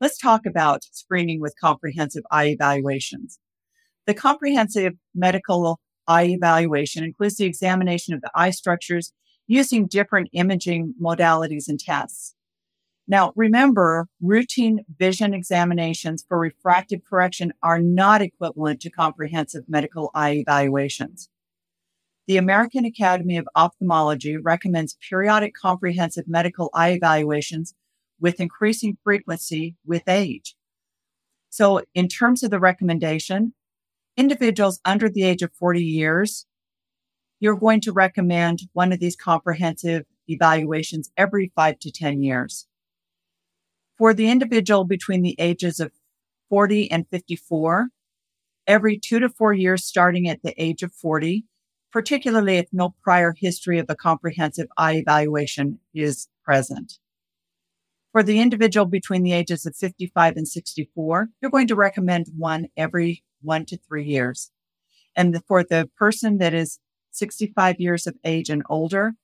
let's 0.00 0.16
talk 0.16 0.46
about 0.46 0.84
screening 0.92 1.40
with 1.40 1.56
comprehensive 1.60 2.22
eye 2.30 2.50
evaluations. 2.50 3.40
The 4.06 4.14
comprehensive 4.14 4.92
medical 5.12 5.80
eye 6.06 6.26
evaluation 6.26 7.02
includes 7.02 7.38
the 7.38 7.46
examination 7.46 8.14
of 8.14 8.20
the 8.20 8.30
eye 8.36 8.50
structures 8.50 9.12
using 9.48 9.88
different 9.88 10.28
imaging 10.34 10.94
modalities 11.02 11.64
and 11.66 11.80
tests. 11.80 12.33
Now, 13.06 13.32
remember, 13.36 14.08
routine 14.22 14.84
vision 14.98 15.34
examinations 15.34 16.24
for 16.26 16.38
refractive 16.38 17.02
correction 17.04 17.52
are 17.62 17.78
not 17.78 18.22
equivalent 18.22 18.80
to 18.80 18.90
comprehensive 18.90 19.64
medical 19.68 20.10
eye 20.14 20.36
evaluations. 20.36 21.28
The 22.26 22.38
American 22.38 22.86
Academy 22.86 23.36
of 23.36 23.46
Ophthalmology 23.54 24.38
recommends 24.38 24.96
periodic 25.06 25.52
comprehensive 25.54 26.26
medical 26.26 26.70
eye 26.72 26.92
evaluations 26.92 27.74
with 28.18 28.40
increasing 28.40 28.96
frequency 29.04 29.76
with 29.84 30.08
age. 30.08 30.56
So, 31.50 31.82
in 31.94 32.08
terms 32.08 32.42
of 32.42 32.50
the 32.50 32.58
recommendation, 32.58 33.52
individuals 34.16 34.80
under 34.86 35.10
the 35.10 35.24
age 35.24 35.42
of 35.42 35.52
40 35.52 35.84
years, 35.84 36.46
you're 37.38 37.56
going 37.56 37.82
to 37.82 37.92
recommend 37.92 38.60
one 38.72 38.92
of 38.92 39.00
these 39.00 39.16
comprehensive 39.16 40.06
evaluations 40.26 41.10
every 41.18 41.52
five 41.54 41.78
to 41.80 41.92
10 41.92 42.22
years. 42.22 42.66
For 43.96 44.12
the 44.12 44.28
individual 44.28 44.84
between 44.84 45.22
the 45.22 45.36
ages 45.38 45.78
of 45.78 45.92
40 46.48 46.90
and 46.90 47.06
54, 47.08 47.88
every 48.66 48.98
two 48.98 49.20
to 49.20 49.28
four 49.28 49.52
years 49.52 49.84
starting 49.84 50.28
at 50.28 50.42
the 50.42 50.54
age 50.60 50.82
of 50.82 50.92
40, 50.92 51.44
particularly 51.92 52.56
if 52.56 52.66
no 52.72 52.94
prior 53.02 53.34
history 53.36 53.78
of 53.78 53.86
a 53.88 53.94
comprehensive 53.94 54.66
eye 54.76 54.94
evaluation 54.96 55.78
is 55.94 56.28
present. 56.44 56.98
For 58.10 58.22
the 58.22 58.40
individual 58.40 58.86
between 58.86 59.22
the 59.22 59.32
ages 59.32 59.66
of 59.66 59.76
55 59.76 60.36
and 60.36 60.46
64, 60.46 61.28
you're 61.40 61.50
going 61.50 61.68
to 61.68 61.76
recommend 61.76 62.26
one 62.36 62.68
every 62.76 63.22
one 63.42 63.64
to 63.66 63.76
three 63.76 64.04
years. 64.04 64.50
And 65.16 65.40
for 65.46 65.62
the 65.62 65.88
person 65.96 66.38
that 66.38 66.54
is 66.54 66.78
65 67.10 67.76
years 67.78 68.06
of 68.06 68.16
age 68.24 68.50
and 68.50 68.62
older, 68.68 69.14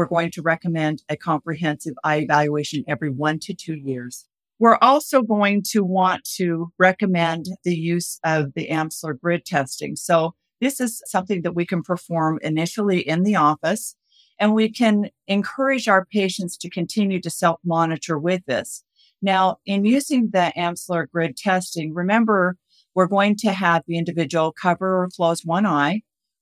we're 0.00 0.06
going 0.06 0.30
to 0.30 0.40
recommend 0.40 1.02
a 1.10 1.16
comprehensive 1.16 1.92
eye 2.04 2.20
evaluation 2.20 2.82
every 2.88 3.10
one 3.10 3.38
to 3.38 3.52
two 3.52 3.74
years. 3.74 4.24
We're 4.58 4.78
also 4.80 5.20
going 5.20 5.62
to 5.72 5.84
want 5.84 6.24
to 6.36 6.72
recommend 6.78 7.44
the 7.64 7.76
use 7.76 8.18
of 8.24 8.54
the 8.54 8.68
Amsler 8.68 9.20
grid 9.20 9.44
testing. 9.44 9.96
So 9.96 10.32
this 10.58 10.80
is 10.80 11.02
something 11.04 11.42
that 11.42 11.54
we 11.54 11.66
can 11.66 11.82
perform 11.82 12.38
initially 12.40 13.06
in 13.06 13.24
the 13.24 13.36
office 13.36 13.94
and 14.38 14.54
we 14.54 14.72
can 14.72 15.10
encourage 15.28 15.86
our 15.86 16.06
patients 16.06 16.56
to 16.56 16.70
continue 16.70 17.20
to 17.20 17.28
self 17.28 17.60
monitor 17.62 18.18
with 18.18 18.40
this. 18.46 18.82
Now, 19.20 19.58
in 19.66 19.84
using 19.84 20.30
the 20.32 20.50
Amsler 20.56 21.10
grid 21.10 21.36
testing, 21.36 21.92
remember, 21.92 22.56
we're 22.94 23.06
going 23.06 23.36
to 23.40 23.52
have 23.52 23.82
the 23.86 23.98
individual 23.98 24.50
cover 24.50 25.02
or 25.02 25.10
close 25.14 25.44
one 25.44 25.66
eye. 25.66 26.00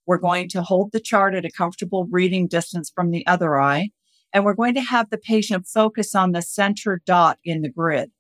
We're 0.09 0.17
going 0.17 0.49
to 0.49 0.62
hold 0.62 0.93
the 0.93 1.00
chart 1.00 1.35
at 1.35 1.45
a 1.45 1.50
comfortable 1.50 2.07
reading 2.11 2.49
distance 2.49 2.91
from 2.91 3.11
the 3.11 3.27
other 3.27 3.61
eye, 3.61 3.91
and 4.33 4.43
we're 4.43 4.55
going 4.55 4.73
to 4.73 4.81
have 4.81 5.11
the 5.11 5.19
patient 5.19 5.67
focus 5.67 6.15
on 6.15 6.33
the 6.33 6.41
center 6.41 7.03
dot 7.05 7.37
in 7.45 7.61
the 7.61 7.69
grid. 7.69 8.11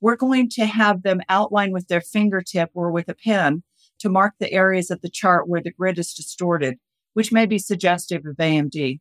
We're 0.00 0.14
going 0.14 0.48
to 0.50 0.64
have 0.64 1.02
them 1.02 1.20
outline 1.28 1.72
with 1.72 1.88
their 1.88 2.00
fingertip 2.00 2.70
or 2.72 2.92
with 2.92 3.08
a 3.08 3.16
pen 3.16 3.64
to 3.98 4.08
mark 4.08 4.34
the 4.38 4.52
areas 4.52 4.92
of 4.92 5.00
the 5.00 5.10
chart 5.10 5.48
where 5.48 5.60
the 5.60 5.72
grid 5.72 5.98
is 5.98 6.14
distorted, 6.14 6.78
which 7.14 7.32
may 7.32 7.46
be 7.46 7.58
suggestive 7.58 8.24
of 8.24 8.36
AMD. 8.36 9.00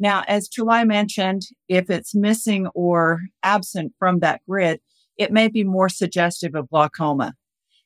Now, 0.00 0.24
as 0.26 0.48
Tulay 0.48 0.84
mentioned, 0.84 1.42
if 1.68 1.90
it's 1.90 2.12
missing 2.12 2.66
or 2.74 3.20
absent 3.44 3.92
from 4.00 4.18
that 4.18 4.40
grid, 4.48 4.80
it 5.16 5.30
may 5.30 5.46
be 5.46 5.62
more 5.62 5.88
suggestive 5.88 6.56
of 6.56 6.70
glaucoma. 6.70 7.34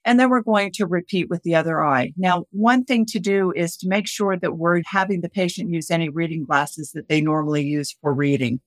And 0.06 0.18
then 0.18 0.30
we're 0.30 0.40
going 0.40 0.70
to 0.74 0.86
repeat 0.86 1.28
with 1.28 1.42
the 1.42 1.56
other 1.56 1.84
eye. 1.84 2.12
Now, 2.16 2.44
one 2.52 2.84
thing 2.84 3.04
to 3.06 3.18
do 3.18 3.52
is 3.56 3.76
to 3.78 3.88
make 3.88 4.06
sure 4.06 4.36
that 4.38 4.56
we're 4.56 4.80
having 4.86 5.20
the 5.20 5.28
patient 5.28 5.68
use 5.70 5.90
any 5.90 6.08
reading 6.08 6.44
glasses 6.44 6.92
that 6.92 7.08
they 7.08 7.20
normally 7.20 7.64
use 7.64 7.92
for 8.00 8.14
reading. 8.14 8.60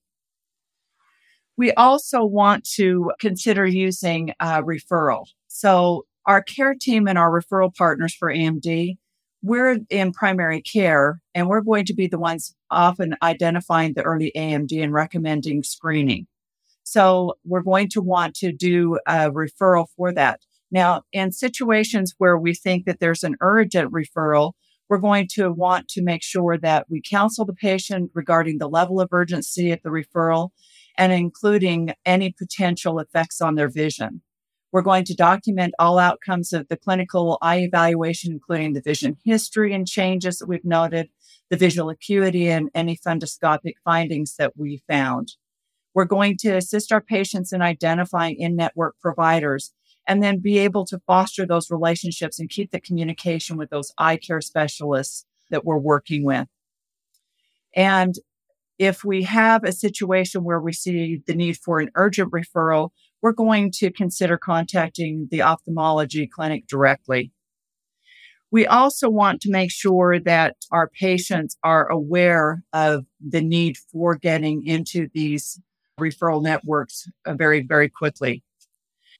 We 1.56 1.72
also 1.74 2.26
want 2.26 2.66
to 2.76 3.12
consider 3.20 3.66
using 3.66 4.34
referral. 4.42 5.28
So 5.48 6.06
Our 6.30 6.44
care 6.44 6.76
team 6.76 7.08
and 7.08 7.18
our 7.18 7.32
referral 7.32 7.76
partners 7.76 8.14
for 8.14 8.32
AMD, 8.32 8.98
we're 9.42 9.80
in 9.90 10.12
primary 10.12 10.62
care 10.62 11.22
and 11.34 11.48
we're 11.48 11.62
going 11.62 11.86
to 11.86 11.96
be 11.96 12.06
the 12.06 12.20
ones 12.20 12.56
often 12.70 13.16
identifying 13.24 13.94
the 13.96 14.04
early 14.04 14.32
AMD 14.36 14.84
and 14.84 14.94
recommending 14.94 15.64
screening. 15.64 16.28
So 16.84 17.34
we're 17.46 17.64
going 17.64 17.90
to 17.90 18.02
want 18.02 18.36
to 18.36 18.52
do 18.52 19.00
a 19.08 19.32
referral 19.32 19.88
for 19.98 20.14
that. 20.14 20.40
Now, 20.72 21.04
in 21.12 21.32
situations 21.32 22.14
where 22.18 22.38
we 22.38 22.54
think 22.54 22.86
that 22.86 23.00
there's 23.00 23.24
an 23.24 23.36
urgent 23.42 23.92
referral, 23.92 24.54
we're 24.88 24.98
going 24.98 25.28
to 25.34 25.52
want 25.52 25.88
to 25.90 26.02
make 26.02 26.24
sure 26.24 26.58
that 26.58 26.88
we 26.90 27.02
counsel 27.02 27.46
the 27.46 27.54
patient 27.54 28.12
regarding 28.14 28.58
the 28.58 28.70
level 28.70 29.00
of 29.00 29.10
urgency 29.12 29.72
of 29.72 29.80
the 29.84 29.90
referral 29.90 30.50
and 30.98 31.14
including 31.14 31.94
any 32.06 32.34
potential 32.38 33.00
effects 33.00 33.40
on 33.40 33.56
their 33.56 33.70
vision. 33.70 34.22
We're 34.72 34.82
going 34.82 35.06
to 35.06 35.16
document 35.16 35.74
all 35.80 35.98
outcomes 35.98 36.54
of 36.54 36.68
the 36.68 36.78
clinical 36.78 37.40
eye 37.42 37.60
evaluation, 37.60 38.32
including 38.32 38.74
the 38.74 38.82
vision 38.82 39.18
history 39.26 39.74
and 39.74 39.88
changes 39.88 40.38
that 40.38 40.48
we've 40.48 40.66
noted, 40.66 41.10
the 41.50 41.58
visual 41.58 41.90
acuity 41.90 42.50
and 42.50 42.70
any 42.76 42.96
fundoscopic 42.96 43.74
findings 43.84 44.36
that 44.38 44.54
we 44.56 44.84
found. 44.88 45.34
We're 45.96 46.06
going 46.06 46.38
to 46.42 46.56
assist 46.56 46.92
our 46.92 47.02
patients 47.02 47.52
in 47.52 47.64
identifying 47.64 48.40
in-network 48.40 48.96
providers 49.02 49.74
and 50.10 50.24
then 50.24 50.40
be 50.40 50.58
able 50.58 50.86
to 50.86 51.00
foster 51.06 51.46
those 51.46 51.70
relationships 51.70 52.40
and 52.40 52.50
keep 52.50 52.72
the 52.72 52.82
communication 52.82 53.58
with 53.58 53.70
those 53.70 53.94
eye 54.00 54.18
care 54.18 54.42
specialists 54.42 55.24
that 55.52 55.64
we're 55.64 55.78
working 55.78 56.26
with. 56.26 56.48
And 57.76 58.16
if 58.80 59.06
we 59.06 59.24
have 59.24 59.64
a 59.64 59.72
situation 59.72 60.44
where 60.44 60.60
we 60.60 60.74
see 60.74 61.22
the 61.28 61.36
need 61.36 61.58
for 61.58 61.80
an 61.80 61.92
urgent 61.94 62.32
referral, 62.32 62.90
we're 63.22 63.34
going 63.34 63.72
to 63.76 63.92
consider 63.92 64.36
contacting 64.36 65.28
the 65.30 65.44
ophthalmology 65.44 66.26
clinic 66.26 66.66
directly. 66.66 67.32
We 68.52 68.66
also 68.66 69.10
want 69.10 69.42
to 69.42 69.52
make 69.52 69.70
sure 69.70 70.20
that 70.22 70.56
our 70.72 70.90
patients 70.90 71.56
are 71.64 71.88
aware 71.88 72.64
of 72.74 73.06
the 73.22 73.42
need 73.42 73.78
for 73.78 74.16
getting 74.16 74.66
into 74.66 75.08
these 75.14 75.62
referral 76.00 76.42
networks 76.42 77.08
uh, 77.28 77.36
very, 77.36 77.62
very 77.62 77.90
quickly. 77.90 78.44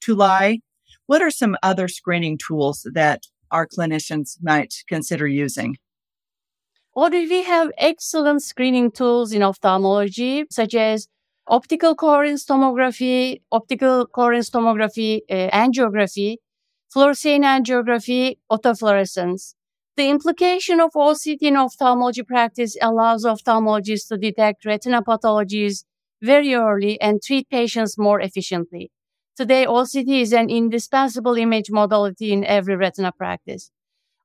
Tulay, 0.04 0.62
what 1.10 1.22
are 1.22 1.30
some 1.42 1.56
other 1.64 1.88
screening 1.88 2.38
tools 2.38 2.86
that 2.94 3.26
our 3.50 3.66
clinicians 3.66 4.36
might 4.40 4.72
consider 4.86 5.26
using? 5.26 5.76
Audrey, 6.94 7.26
we 7.26 7.42
have 7.42 7.72
excellent 7.78 8.42
screening 8.44 8.92
tools 8.92 9.32
in 9.32 9.42
ophthalmology, 9.42 10.44
such 10.52 10.72
as 10.76 11.08
optical 11.48 11.96
coherence 11.96 12.44
tomography, 12.46 13.40
optical 13.50 14.06
coherence 14.06 14.50
tomography, 14.50 15.22
uh, 15.28 15.50
angiography, 15.50 16.36
fluorescein 16.94 17.42
angiography, 17.42 18.36
autofluorescence. 18.52 19.54
The 19.96 20.10
implication 20.10 20.78
of 20.78 20.92
OCT 20.92 21.42
in 21.42 21.56
ophthalmology 21.56 22.22
practice 22.22 22.76
allows 22.80 23.24
ophthalmologists 23.24 24.06
to 24.10 24.16
detect 24.16 24.64
retina 24.64 25.02
pathologies 25.02 25.82
very 26.22 26.54
early 26.54 27.00
and 27.00 27.20
treat 27.20 27.48
patients 27.50 27.98
more 27.98 28.20
efficiently. 28.20 28.92
Today, 29.40 29.64
OCT 29.64 30.20
is 30.20 30.34
an 30.34 30.50
indispensable 30.50 31.34
image 31.34 31.70
modality 31.70 32.30
in 32.30 32.44
every 32.44 32.76
retina 32.76 33.10
practice. 33.10 33.70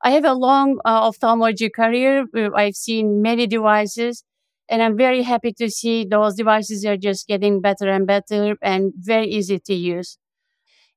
I 0.04 0.10
have 0.10 0.26
a 0.26 0.34
long 0.34 0.80
uh, 0.84 1.08
ophthalmology 1.08 1.70
career. 1.70 2.26
I've 2.54 2.76
seen 2.76 3.22
many 3.22 3.48
devices 3.48 4.26
and 4.68 4.84
I'm 4.84 4.98
very 4.98 5.22
happy 5.22 5.54
to 5.54 5.70
see 5.70 6.04
those 6.04 6.36
devices 6.36 6.86
are 6.86 6.98
just 6.98 7.30
getting 7.30 7.62
better 7.62 7.88
and 7.88 8.06
better 8.06 8.58
and 8.62 8.92
very 8.98 9.28
easy 9.28 9.58
to 9.58 9.74
use. 9.74 10.18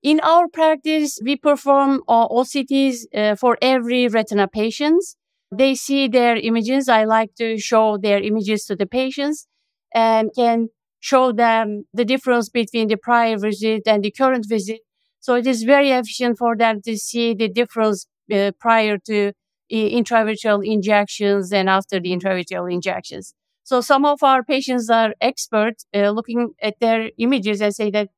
In 0.02 0.18
our 0.24 0.48
practice, 0.48 1.20
we 1.24 1.36
perform 1.36 2.02
uh, 2.08 2.26
OCTs 2.26 2.96
uh, 3.14 3.36
for 3.36 3.56
every 3.62 4.08
retina 4.08 4.48
patients. 4.48 5.14
They 5.54 5.76
see 5.76 6.08
their 6.08 6.34
images. 6.34 6.88
I 6.88 7.04
like 7.04 7.36
to 7.36 7.56
show 7.56 7.96
their 7.96 8.20
images 8.20 8.64
to 8.64 8.74
the 8.74 8.86
patients 8.86 9.46
and 9.94 10.30
can 10.34 10.70
show 11.00 11.32
them 11.32 11.84
the 11.92 12.04
difference 12.04 12.48
between 12.48 12.88
the 12.88 12.96
prior 12.96 13.38
visit 13.38 13.82
and 13.86 14.02
the 14.02 14.10
current 14.10 14.46
visit. 14.48 14.80
So 15.20 15.34
it 15.34 15.46
is 15.46 15.62
very 15.62 15.90
efficient 15.90 16.38
for 16.38 16.56
them 16.56 16.80
to 16.82 16.96
see 16.96 17.34
the 17.34 17.48
difference 17.48 18.06
uh, 18.32 18.52
prior 18.58 18.98
to 19.06 19.28
uh, 19.28 19.32
intravitreal 19.70 20.64
injections 20.66 21.52
and 21.52 21.68
after 21.68 22.00
the 22.00 22.10
intravitreal 22.16 22.72
injections. 22.72 23.34
So 23.64 23.80
some 23.80 24.04
of 24.06 24.22
our 24.22 24.42
patients 24.42 24.88
are 24.88 25.14
experts 25.20 25.84
uh, 25.94 26.10
looking 26.10 26.54
at 26.62 26.80
their 26.80 27.10
images 27.18 27.60
and 27.60 27.74
say 27.74 27.90
that, 27.90 28.08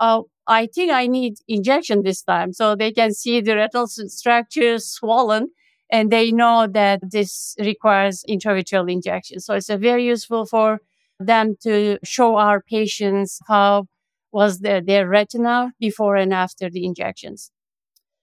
oh, 0.00 0.28
I 0.46 0.66
think 0.66 0.92
I 0.92 1.06
need 1.06 1.34
injection 1.48 2.02
this 2.02 2.22
time. 2.22 2.52
So 2.52 2.74
they 2.74 2.92
can 2.92 3.12
see 3.12 3.40
the 3.40 3.56
retinal 3.56 3.86
structures 3.86 4.86
swollen 4.86 5.48
and 5.90 6.10
they 6.10 6.32
know 6.32 6.66
that 6.72 7.00
this 7.02 7.54
requires 7.58 8.24
intravitreal 8.28 8.90
injection. 8.90 9.40
So 9.40 9.54
it's 9.54 9.68
very 9.68 10.06
useful 10.06 10.46
for 10.46 10.80
them 11.18 11.56
to 11.62 11.98
show 12.04 12.36
our 12.36 12.60
patients 12.62 13.38
how 13.48 13.86
was 14.32 14.60
their, 14.60 14.80
their 14.80 15.08
retina 15.08 15.72
before 15.78 16.16
and 16.16 16.34
after 16.34 16.68
the 16.68 16.84
injections. 16.84 17.52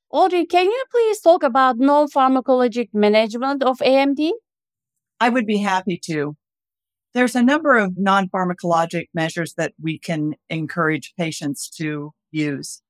Audrey, 0.10 0.46
can 0.46 0.66
you 0.66 0.84
please 0.92 1.22
talk 1.22 1.42
about 1.42 1.78
non-pharmacologic 1.80 2.90
management 2.94 3.64
of 3.64 3.78
AMD? 3.78 4.32
I 5.22 5.30
would 5.30 5.46
be 5.46 5.60
happy 5.60 5.98
to. 6.06 6.36
There's 7.14 7.36
a 7.36 7.44
number 7.44 7.78
of 7.78 7.94
non-pharmacologic 7.98 9.06
measures 9.14 9.54
that 9.56 9.74
we 9.82 9.98
can 9.98 10.34
encourage 10.50 11.14
patients 11.18 11.70
to 11.78 12.12
use. 12.32 12.82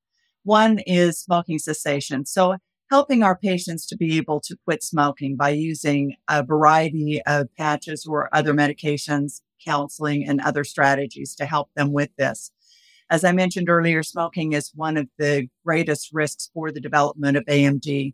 One 0.44 0.80
is 0.80 1.20
smoking 1.20 1.60
cessation. 1.60 2.26
So 2.26 2.56
helping 2.90 3.22
our 3.24 3.38
patients 3.38 3.86
to 3.88 3.98
be 3.98 4.18
able 4.18 4.42
to 4.42 4.58
quit 4.66 4.84
smoking 4.84 5.36
by 5.36 5.50
using 5.50 6.16
a 6.28 6.44
variety 6.44 7.22
of 7.26 7.48
patches 7.58 8.06
or 8.06 8.30
other 8.36 8.54
medications, 8.54 9.42
counseling, 9.64 10.26
and 10.28 10.42
other 10.42 10.64
strategies 10.64 11.36
to 11.36 11.46
help 11.46 11.70
them 11.76 11.92
with 11.92 12.10
this. 12.18 12.52
As 13.10 13.24
I 13.26 13.34
mentioned 13.34 13.70
earlier, 13.70 14.04
smoking 14.04 14.54
is 14.54 14.72
one 14.74 14.96
of 14.96 15.08
the 15.18 15.48
greatest 15.66 16.10
risks 16.14 16.50
for 16.54 16.72
the 16.72 16.80
development 16.80 17.36
of 17.36 17.46
AMD. 17.46 18.14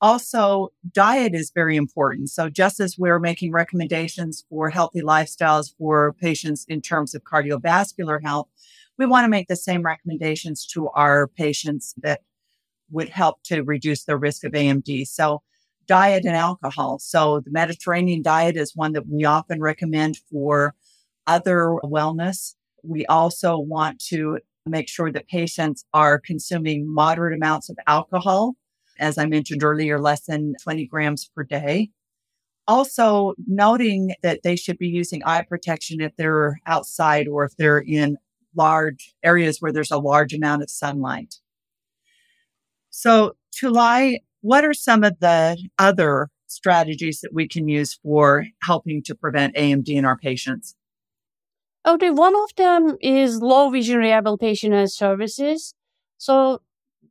Also, 0.00 0.68
diet 0.92 1.34
is 1.34 1.50
very 1.52 1.74
important. 1.76 2.30
So 2.30 2.48
just 2.48 2.78
as 2.78 2.96
we're 2.96 3.18
making 3.18 3.50
recommendations 3.50 4.44
for 4.48 4.70
healthy 4.70 5.00
lifestyles 5.00 5.74
for 5.76 6.12
patients 6.12 6.64
in 6.68 6.80
terms 6.80 7.14
of 7.14 7.24
cardiovascular 7.24 8.22
health, 8.22 8.46
we 8.96 9.06
want 9.06 9.24
to 9.24 9.28
make 9.28 9.48
the 9.48 9.56
same 9.56 9.82
recommendations 9.82 10.64
to 10.68 10.88
our 10.90 11.26
patients 11.26 11.94
that 11.98 12.20
would 12.90 13.08
help 13.08 13.42
to 13.44 13.62
reduce 13.62 14.04
the 14.04 14.16
risk 14.16 14.44
of 14.44 14.52
AMD. 14.52 15.08
So 15.08 15.42
diet 15.88 16.24
and 16.24 16.36
alcohol. 16.36 16.98
So 17.00 17.40
the 17.40 17.50
Mediterranean 17.50 18.22
diet 18.22 18.56
is 18.56 18.76
one 18.76 18.92
that 18.92 19.08
we 19.08 19.24
often 19.24 19.60
recommend 19.60 20.18
for 20.30 20.74
other 21.26 21.76
wellness. 21.84 22.54
We 22.84 23.04
also 23.06 23.58
want 23.58 23.98
to 24.06 24.38
make 24.64 24.88
sure 24.88 25.10
that 25.10 25.26
patients 25.28 25.84
are 25.92 26.20
consuming 26.20 26.92
moderate 26.92 27.34
amounts 27.34 27.68
of 27.68 27.76
alcohol 27.86 28.54
as 28.98 29.18
I 29.18 29.26
mentioned 29.26 29.62
earlier, 29.62 30.00
less 30.00 30.22
than 30.22 30.54
20 30.62 30.86
grams 30.86 31.30
per 31.34 31.44
day. 31.44 31.90
Also, 32.66 33.34
noting 33.46 34.14
that 34.22 34.42
they 34.42 34.56
should 34.56 34.78
be 34.78 34.88
using 34.88 35.22
eye 35.24 35.42
protection 35.42 36.00
if 36.00 36.14
they're 36.16 36.60
outside 36.66 37.26
or 37.26 37.44
if 37.44 37.56
they're 37.56 37.78
in 37.78 38.18
large 38.54 39.14
areas 39.22 39.60
where 39.60 39.72
there's 39.72 39.90
a 39.90 39.98
large 39.98 40.34
amount 40.34 40.62
of 40.62 40.70
sunlight. 40.70 41.36
So, 42.90 43.36
Tulay, 43.54 44.18
what 44.40 44.64
are 44.64 44.74
some 44.74 45.04
of 45.04 45.18
the 45.20 45.56
other 45.78 46.28
strategies 46.46 47.20
that 47.20 47.32
we 47.32 47.46
can 47.46 47.68
use 47.68 47.98
for 48.02 48.46
helping 48.62 49.02
to 49.04 49.14
prevent 49.14 49.54
AMD 49.54 49.88
in 49.88 50.04
our 50.04 50.16
patients? 50.16 50.74
Oh, 51.84 51.94
okay, 51.94 52.10
one 52.10 52.34
of 52.34 52.54
them 52.56 52.96
is 53.00 53.40
low 53.40 53.70
vision 53.70 53.98
rehabilitation 53.98 54.72
and 54.72 54.90
services. 54.90 55.74
So 56.16 56.60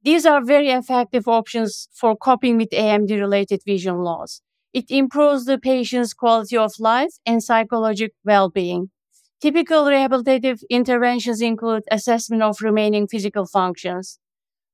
these 0.04 0.26
are 0.26 0.44
very 0.44 0.70
effective 0.70 1.28
options 1.28 1.90
for 1.94 2.16
coping 2.16 2.58
with 2.58 2.70
AMD 2.70 3.10
related 3.10 3.62
vision 3.66 3.98
loss. 4.00 4.42
It 4.74 4.86
improves 4.90 5.46
the 5.46 5.58
patient's 5.58 6.14
quality 6.14 6.58
of 6.58 6.74
life 6.80 7.14
and 7.26 7.44
psychological 7.44 8.16
well-being. 8.24 8.92
Typical 9.42 9.86
rehabilitative 9.86 10.62
interventions 10.70 11.42
include 11.42 11.84
assessment 11.92 12.42
of 12.42 12.62
remaining 12.62 13.08
physical 13.08 13.46
functions. 13.46 14.20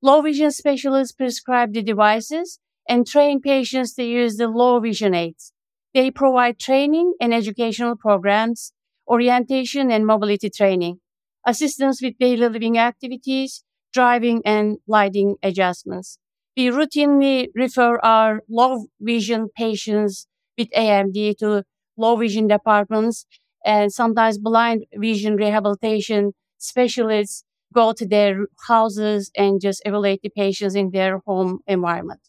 Low 0.04 0.22
vision 0.22 0.52
specialists 0.52 1.12
prescribe 1.12 1.72
the 1.72 1.82
devices 1.82 2.60
and 2.88 3.06
train 3.06 3.40
patients 3.40 3.94
to 3.94 4.04
use 4.04 4.36
the 4.36 4.48
low 4.48 4.78
vision 4.80 5.14
aids. 5.14 5.52
They 5.94 6.10
provide 6.12 6.58
training 6.60 7.14
and 7.20 7.34
educational 7.34 7.96
programs, 7.96 8.72
orientation 9.08 9.90
and 9.90 10.06
mobility 10.06 10.50
training, 10.50 11.00
assistance 11.46 12.02
with 12.02 12.18
daily 12.18 12.48
living 12.48 12.78
activities, 12.78 13.64
driving 13.92 14.42
and 14.44 14.78
lighting 14.86 15.36
adjustments. 15.42 16.18
We 16.56 16.66
routinely 16.68 17.48
refer 17.54 17.98
our 18.00 18.42
low 18.48 18.86
vision 19.00 19.48
patients 19.56 20.26
with 20.58 20.68
AMD 20.74 21.34
to 21.40 21.64
low 21.96 22.16
vision 22.16 22.46
departments 22.46 23.26
and 23.64 23.92
sometimes 23.92 24.38
blind 24.38 24.84
vision 24.94 25.36
rehabilitation 25.36 26.32
specialists 26.58 27.43
go 27.74 27.92
to 27.92 28.06
their 28.06 28.46
houses 28.68 29.30
and 29.36 29.60
just 29.60 29.82
evaluate 29.84 30.22
the 30.22 30.30
patients 30.30 30.74
in 30.74 30.90
their 30.90 31.18
home 31.26 31.60
environment. 31.66 32.20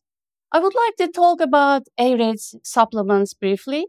I 0.51 0.59
would 0.59 0.73
like 0.75 0.95
to 0.97 1.07
talk 1.11 1.41
about 1.41 1.83
AREDS 1.99 2.55
supplements 2.63 3.33
briefly. 3.33 3.87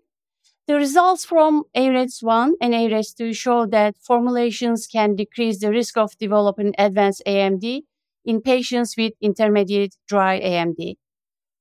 The 0.66 0.74
results 0.74 1.24
from 1.24 1.64
AREDS 1.76 2.22
1 2.22 2.54
and 2.60 2.74
AREDS 2.74 3.14
2 3.14 3.32
show 3.32 3.66
that 3.66 3.96
formulations 4.02 4.86
can 4.86 5.14
decrease 5.14 5.60
the 5.60 5.70
risk 5.70 5.96
of 5.96 6.18
developing 6.18 6.74
advanced 6.76 7.22
AMD 7.26 7.82
in 8.24 8.42
patients 8.42 8.96
with 8.96 9.12
intermediate 9.20 9.94
dry 10.08 10.40
AMD. 10.40 10.96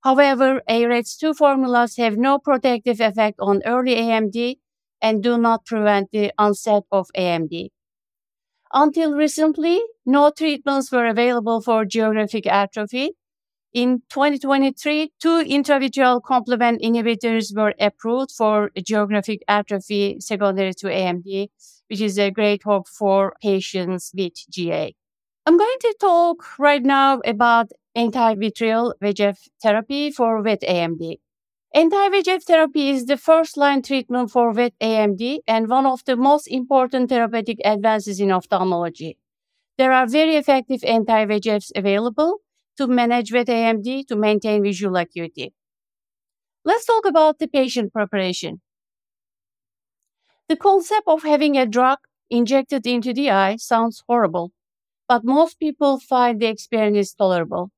However, 0.04 0.62
AREDS 0.68 1.18
2 1.18 1.34
formulas 1.36 1.98
have 1.98 2.18
no 2.18 2.40
protective 2.40 3.00
effect 3.00 3.40
on 3.40 3.62
early 3.66 3.96
AMD 3.96 4.58
and 5.02 5.22
do 5.22 5.38
not 5.38 5.66
prevent 5.66 6.10
the 6.12 6.32
onset 6.38 6.84
of 6.92 7.08
AMD. 7.16 7.70
Until 8.74 9.14
recently, 9.14 9.82
no 10.06 10.32
treatments 10.32 10.92
were 10.92 11.08
available 11.08 11.62
for 11.62 11.86
geographic 11.86 12.48
atrophy, 12.48 13.16
in 13.76 14.04
2023, 14.10 15.12
two 15.20 15.44
intravitreal 15.44 16.24
complement 16.24 16.82
inhibitors 16.82 17.54
were 17.54 17.74
approved 17.78 18.32
for 18.32 18.72
geographic 18.82 19.42
atrophy 19.50 20.16
secondary 20.22 20.74
to 20.76 20.88
AMD, 20.88 21.50
which 21.90 22.00
is 22.00 22.18
a 22.18 22.32
great 22.32 22.64
hope 22.64 22.88
for 22.88 23.36
patients 23.42 24.14
with 24.16 24.32
GA. 24.50 24.96
I'm 25.46 25.58
going 25.58 25.78
to 25.82 25.96
talk 26.00 26.58
right 26.58 26.82
now 26.82 27.20
about 27.26 27.72
anti-vitreal 27.96 28.94
VEGF 29.04 29.40
therapy 29.62 30.10
for 30.10 30.42
wet 30.42 30.62
AMD. 30.62 31.18
Anti-VEGF 31.76 32.44
therapy 32.44 32.90
is 32.90 33.06
the 33.06 33.18
first 33.18 33.58
line 33.58 33.82
treatment 33.82 34.32
for 34.32 34.52
wet 34.52 34.74
AMD 34.80 35.40
and 35.46 35.68
one 35.68 35.86
of 35.86 36.06
the 36.06 36.16
most 36.16 36.48
important 36.48 37.10
therapeutic 37.10 37.60
advances 37.66 38.22
in 38.22 38.32
ophthalmology. 38.32 39.18
There 39.78 39.92
are 39.92 40.08
very 40.08 40.38
effective 40.38 40.86
anti-VEGFs 40.86 41.74
available, 41.76 42.38
to 42.78 42.88
manage 42.88 43.34
wet 43.34 43.48
AMD 43.48 44.08
to 44.08 44.16
maintain 44.16 44.64
visual 44.64 44.96
acuity. 44.96 45.54
Let's 46.64 46.86
talk 46.86 47.06
about 47.06 47.40
the 47.40 47.48
patient 47.50 47.92
preparation. 47.92 48.62
The 50.48 50.56
concept 50.56 51.08
of 51.08 51.24
having 51.24 51.58
a 51.58 51.66
drug 51.66 52.00
injected 52.30 52.88
into 52.88 53.12
the 53.12 53.32
eye 53.32 53.58
sounds 53.58 54.02
horrible, 54.08 54.54
but 55.10 55.26
most 55.26 55.60
people 55.60 56.00
find 56.00 56.40
the 56.40 56.48
experience 56.48 57.14
tolerable. 57.14 57.72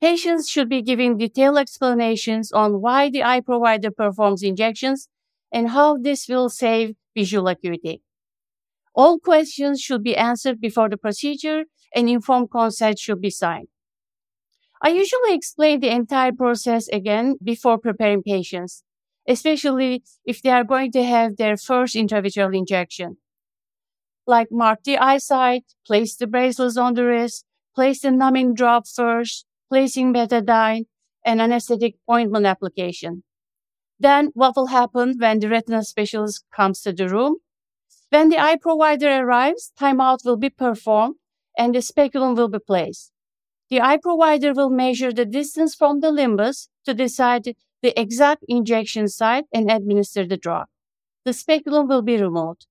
Patients 0.00 0.48
should 0.48 0.68
be 0.68 0.82
given 0.82 1.18
detailed 1.18 1.58
explanations 1.58 2.52
on 2.52 2.80
why 2.80 3.10
the 3.10 3.22
eye 3.24 3.40
provider 3.40 3.90
performs 3.90 4.42
injections 4.42 5.08
and 5.52 5.70
how 5.70 5.96
this 5.96 6.28
will 6.28 6.48
save 6.48 6.94
visual 7.16 7.48
acuity. 7.48 8.02
All 8.94 9.18
questions 9.18 9.80
should 9.80 10.02
be 10.02 10.16
answered 10.16 10.60
before 10.60 10.88
the 10.88 10.96
procedure 10.96 11.64
and 11.94 12.08
informed 12.08 12.50
consent 12.50 12.98
should 12.98 13.20
be 13.20 13.30
signed. 13.30 13.68
I 14.82 14.90
usually 14.90 15.34
explain 15.34 15.80
the 15.80 15.88
entire 15.90 16.32
process 16.32 16.88
again 16.88 17.36
before 17.42 17.78
preparing 17.78 18.22
patients, 18.22 18.84
especially 19.26 20.04
if 20.24 20.42
they 20.42 20.50
are 20.50 20.64
going 20.64 20.92
to 20.92 21.04
have 21.04 21.36
their 21.36 21.56
first 21.56 21.94
intravitreal 21.96 22.56
injection. 22.56 23.18
Like 24.26 24.48
mark 24.52 24.84
the 24.84 24.98
eyesight, 24.98 25.64
place 25.86 26.14
the 26.14 26.26
bracelets 26.26 26.76
on 26.76 26.94
the 26.94 27.04
wrist, 27.04 27.44
place 27.74 28.00
the 28.02 28.10
numbing 28.12 28.54
drop 28.54 28.86
first, 28.86 29.46
placing 29.70 30.12
betadine, 30.12 30.86
and 31.24 31.40
anesthetic 31.40 31.96
ointment 32.10 32.46
application. 32.46 33.22
Then 34.00 34.30
what 34.34 34.56
will 34.56 34.68
happen 34.68 35.16
when 35.18 35.40
the 35.40 35.48
retina 35.48 35.82
specialist 35.82 36.44
comes 36.54 36.80
to 36.82 36.92
the 36.92 37.08
room? 37.08 37.36
When 38.10 38.28
the 38.28 38.38
eye 38.38 38.56
provider 38.56 39.10
arrives, 39.10 39.72
timeout 39.78 40.24
will 40.24 40.36
be 40.36 40.50
performed 40.50 41.16
and 41.58 41.74
the 41.74 41.82
speculum 41.82 42.34
will 42.34 42.48
be 42.48 42.60
placed. 42.60 43.12
The 43.68 43.82
eye 43.82 43.98
provider 43.98 44.54
will 44.54 44.70
measure 44.70 45.12
the 45.12 45.26
distance 45.26 45.74
from 45.74 46.00
the 46.00 46.10
limbus 46.10 46.68
to 46.86 46.94
decide 46.94 47.44
the 47.82 48.00
exact 48.00 48.44
injection 48.48 49.08
site 49.08 49.44
and 49.52 49.70
administer 49.70 50.26
the 50.26 50.38
drug. 50.38 50.66
The 51.24 51.34
speculum 51.34 51.88
will 51.88 52.02
be 52.02 52.16
removed. 52.16 52.66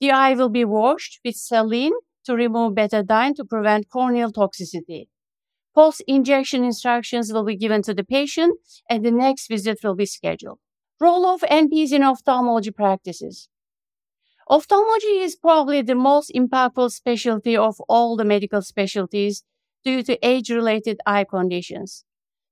The 0.00 0.10
eye 0.10 0.34
will 0.34 0.50
be 0.50 0.64
washed 0.64 1.20
with 1.24 1.36
saline 1.36 1.94
to 2.24 2.34
remove 2.34 2.74
betadine 2.74 3.34
to 3.36 3.44
prevent 3.44 3.88
corneal 3.88 4.30
toxicity. 4.32 5.06
Post-injection 5.74 6.64
instructions 6.64 7.32
will 7.32 7.44
be 7.44 7.56
given 7.56 7.80
to 7.82 7.94
the 7.94 8.04
patient 8.04 8.58
and 8.90 9.04
the 9.04 9.10
next 9.10 9.48
visit 9.48 9.78
will 9.82 9.94
be 9.94 10.04
scheduled. 10.04 10.58
Role 11.00 11.24
of 11.24 11.40
NPs 11.40 11.92
in 11.92 12.02
ophthalmology 12.02 12.70
practices. 12.70 13.48
Ophthalmology 14.50 15.20
is 15.20 15.34
probably 15.34 15.80
the 15.80 15.94
most 15.94 16.30
impactful 16.34 16.90
specialty 16.90 17.56
of 17.56 17.80
all 17.88 18.16
the 18.16 18.24
medical 18.24 18.60
specialties 18.60 19.44
due 19.82 20.02
to 20.02 20.18
age-related 20.26 21.00
eye 21.06 21.24
conditions. 21.24 22.04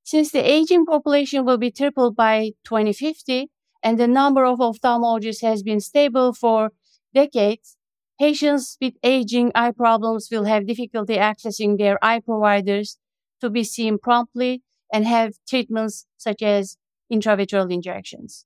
Since 0.02 0.32
the 0.32 0.40
aging 0.40 0.86
population 0.86 1.44
will 1.44 1.58
be 1.58 1.70
tripled 1.70 2.16
by 2.16 2.52
2050 2.64 3.50
and 3.82 3.98
the 3.98 4.08
number 4.08 4.46
of 4.46 4.60
ophthalmologists 4.60 5.42
has 5.42 5.62
been 5.62 5.80
stable 5.80 6.32
for 6.32 6.70
decades, 7.12 7.76
patients 8.18 8.78
with 8.80 8.94
aging 9.02 9.52
eye 9.54 9.72
problems 9.72 10.28
will 10.30 10.44
have 10.44 10.66
difficulty 10.66 11.16
accessing 11.16 11.76
their 11.76 12.02
eye 12.02 12.20
providers 12.20 12.96
to 13.40 13.50
be 13.50 13.64
seen 13.64 13.98
promptly 13.98 14.62
and 14.92 15.06
have 15.06 15.34
treatments 15.48 16.06
such 16.16 16.42
as 16.42 16.76
intravitreal 17.12 17.72
injections. 17.72 18.44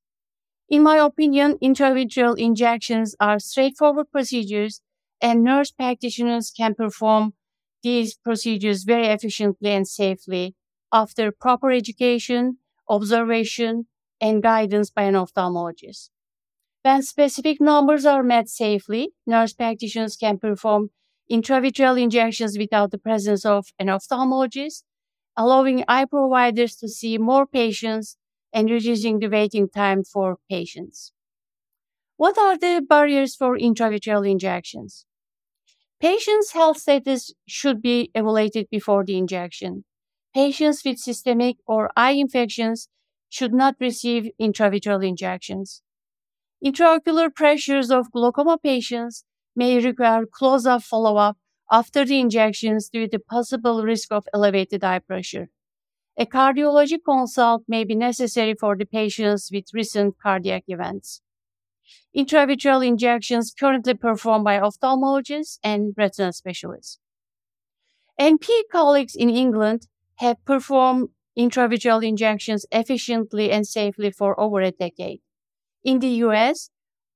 In 0.68 0.82
my 0.82 0.96
opinion, 0.98 1.58
intravitreal 1.62 2.38
injections 2.38 3.14
are 3.20 3.38
straightforward 3.38 4.10
procedures 4.10 4.80
and 5.20 5.42
nurse 5.42 5.70
practitioners 5.70 6.50
can 6.50 6.74
perform 6.74 7.34
these 7.82 8.14
procedures 8.16 8.84
very 8.84 9.06
efficiently 9.06 9.70
and 9.70 9.86
safely 9.88 10.54
after 10.92 11.32
proper 11.32 11.70
education, 11.70 12.58
observation, 12.88 13.86
and 14.20 14.42
guidance 14.42 14.90
by 14.90 15.02
an 15.02 15.14
ophthalmologist. 15.14 16.10
When 16.82 17.02
specific 17.02 17.60
numbers 17.60 18.06
are 18.06 18.22
met 18.22 18.48
safely, 18.48 19.12
nurse 19.26 19.52
practitioners 19.52 20.16
can 20.16 20.38
perform 20.38 20.90
intravitreal 21.30 22.00
injections 22.00 22.58
without 22.58 22.90
the 22.90 22.98
presence 22.98 23.44
of 23.44 23.66
an 23.78 23.88
ophthalmologist, 23.88 24.82
allowing 25.36 25.84
eye 25.88 26.04
providers 26.04 26.76
to 26.76 26.88
see 26.88 27.18
more 27.18 27.46
patients 27.46 28.16
and 28.52 28.70
reducing 28.70 29.18
the 29.18 29.28
waiting 29.28 29.68
time 29.68 30.04
for 30.04 30.38
patients. 30.50 31.12
What 32.16 32.36
are 32.38 32.58
the 32.58 32.84
barriers 32.86 33.36
for 33.36 33.56
intravitreal 33.56 34.28
injections? 34.28 35.06
Patients' 36.00 36.52
health 36.52 36.78
status 36.78 37.32
should 37.48 37.82
be 37.82 38.10
evaluated 38.14 38.68
before 38.70 39.04
the 39.04 39.18
injection. 39.18 39.84
Patients 40.34 40.84
with 40.84 40.98
systemic 40.98 41.56
or 41.66 41.90
eye 41.96 42.12
infections 42.12 42.88
should 43.28 43.52
not 43.54 43.76
receive 43.80 44.30
intravitreal 44.40 45.06
injections. 45.06 45.82
Intraocular 46.64 47.34
pressures 47.34 47.90
of 47.90 48.10
glaucoma 48.12 48.58
patients 48.58 49.24
may 49.56 49.78
require 49.84 50.26
close-up 50.26 50.82
follow-up 50.82 51.36
after 51.70 52.04
the 52.04 52.20
injections 52.20 52.88
due 52.88 53.08
to 53.08 53.18
possible 53.18 53.82
risk 53.82 54.12
of 54.12 54.26
elevated 54.34 54.84
eye 54.84 54.98
pressure. 54.98 55.48
A 56.16 56.26
cardiology 56.26 56.98
consult 57.04 57.64
may 57.66 57.84
be 57.84 57.94
necessary 57.94 58.54
for 58.54 58.76
the 58.76 58.86
patients 58.86 59.50
with 59.52 59.74
recent 59.74 60.14
cardiac 60.22 60.64
events 60.68 61.20
intravitreal 62.16 62.86
injections 62.86 63.52
currently 63.58 63.94
performed 63.94 64.44
by 64.44 64.58
ophthalmologists 64.58 65.58
and 65.62 65.94
retina 65.96 66.32
specialists. 66.32 66.98
NP 68.20 68.48
colleagues 68.70 69.14
in 69.16 69.28
England 69.28 69.88
have 70.16 70.44
performed 70.44 71.08
intravitreal 71.36 72.06
injections 72.06 72.64
efficiently 72.70 73.50
and 73.50 73.66
safely 73.66 74.10
for 74.10 74.38
over 74.38 74.60
a 74.60 74.70
decade. 74.70 75.20
In 75.82 75.98
the 75.98 76.22
US, 76.26 76.70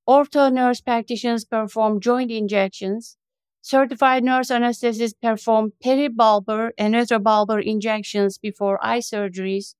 ortho 0.09 0.53
nurse 0.53 0.81
practitioners 0.81 1.45
perform 1.45 2.01
joint 2.01 2.31
injections. 2.33 3.17
Certified 3.61 4.25
nurse 4.25 4.49
anesthetists 4.51 5.15
perform 5.23 5.73
peribulbar 5.85 6.71
and 6.79 6.95
retrobulbar 6.95 7.63
injections 7.65 8.39
before 8.39 8.85
eye 8.85 9.01
surgeries, 9.01 9.75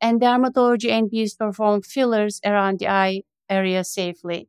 and 0.00 0.20
dermatology 0.20 0.90
NPs 0.90 1.36
perform 1.38 1.82
fillers 1.82 2.40
around 2.44 2.80
the 2.80 2.88
eye 2.88 3.22
area 3.50 3.84
safely. 3.84 4.48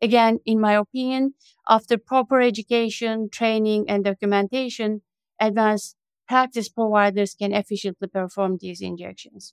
Again, 0.00 0.40
in 0.46 0.60
my 0.60 0.72
opinion, 0.74 1.34
after 1.68 1.98
proper 1.98 2.40
education, 2.40 3.28
training, 3.30 3.84
and 3.88 4.04
documentation, 4.04 5.02
advanced 5.40 5.96
practice 6.28 6.68
providers 6.70 7.34
can 7.34 7.52
efficiently 7.52 8.08
perform 8.08 8.58
these 8.58 8.80
injections. 8.80 9.52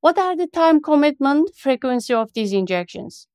What 0.00 0.18
are 0.18 0.36
the 0.36 0.48
time 0.48 0.82
commitment 0.82 1.56
frequency 1.56 2.14
of 2.14 2.32
these 2.34 2.52
injections? 2.52 3.28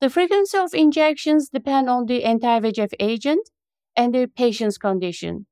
The 0.00 0.10
frequency 0.10 0.58
of 0.58 0.74
injections 0.74 1.48
depend 1.48 1.88
on 1.88 2.06
the 2.06 2.24
anti-VEGF 2.24 2.92
agent 2.98 3.50
and 3.96 4.14
the 4.14 4.26
patient's 4.26 4.78
condition. 4.78 5.46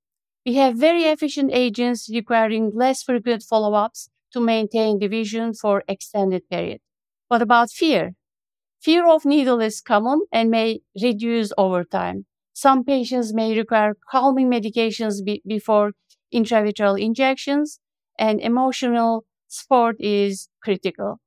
We 0.47 0.55
have 0.55 0.77
very 0.77 1.05
efficient 1.05 1.51
agents 1.53 2.09
requiring 2.13 2.73
less 2.75 3.03
frequent 3.03 3.43
follow-ups 3.43 4.11
to 4.33 4.41
maintain 4.41 4.99
the 4.99 5.07
vision 5.09 5.55
for 5.55 5.85
extended 5.89 6.49
period. 6.49 6.81
What 7.29 7.43
about 7.43 7.71
fear? 7.71 8.15
Fear 8.81 9.07
of 9.09 9.25
needle 9.25 9.61
is 9.61 9.81
common 9.81 10.23
and 10.33 10.51
may 10.51 10.81
reduce 11.03 11.53
over 11.59 11.85
time. 11.85 12.27
Some 12.55 12.85
patients 12.85 13.35
may 13.35 13.57
require 13.57 13.97
calming 14.11 14.51
medications 14.51 15.25
be- 15.25 15.43
before 15.47 15.93
intravitreal 16.35 17.01
injections, 17.01 17.81
and 18.19 18.41
emotional 18.41 19.27
support 19.49 19.97
is 20.01 20.49
critical. 20.63 21.21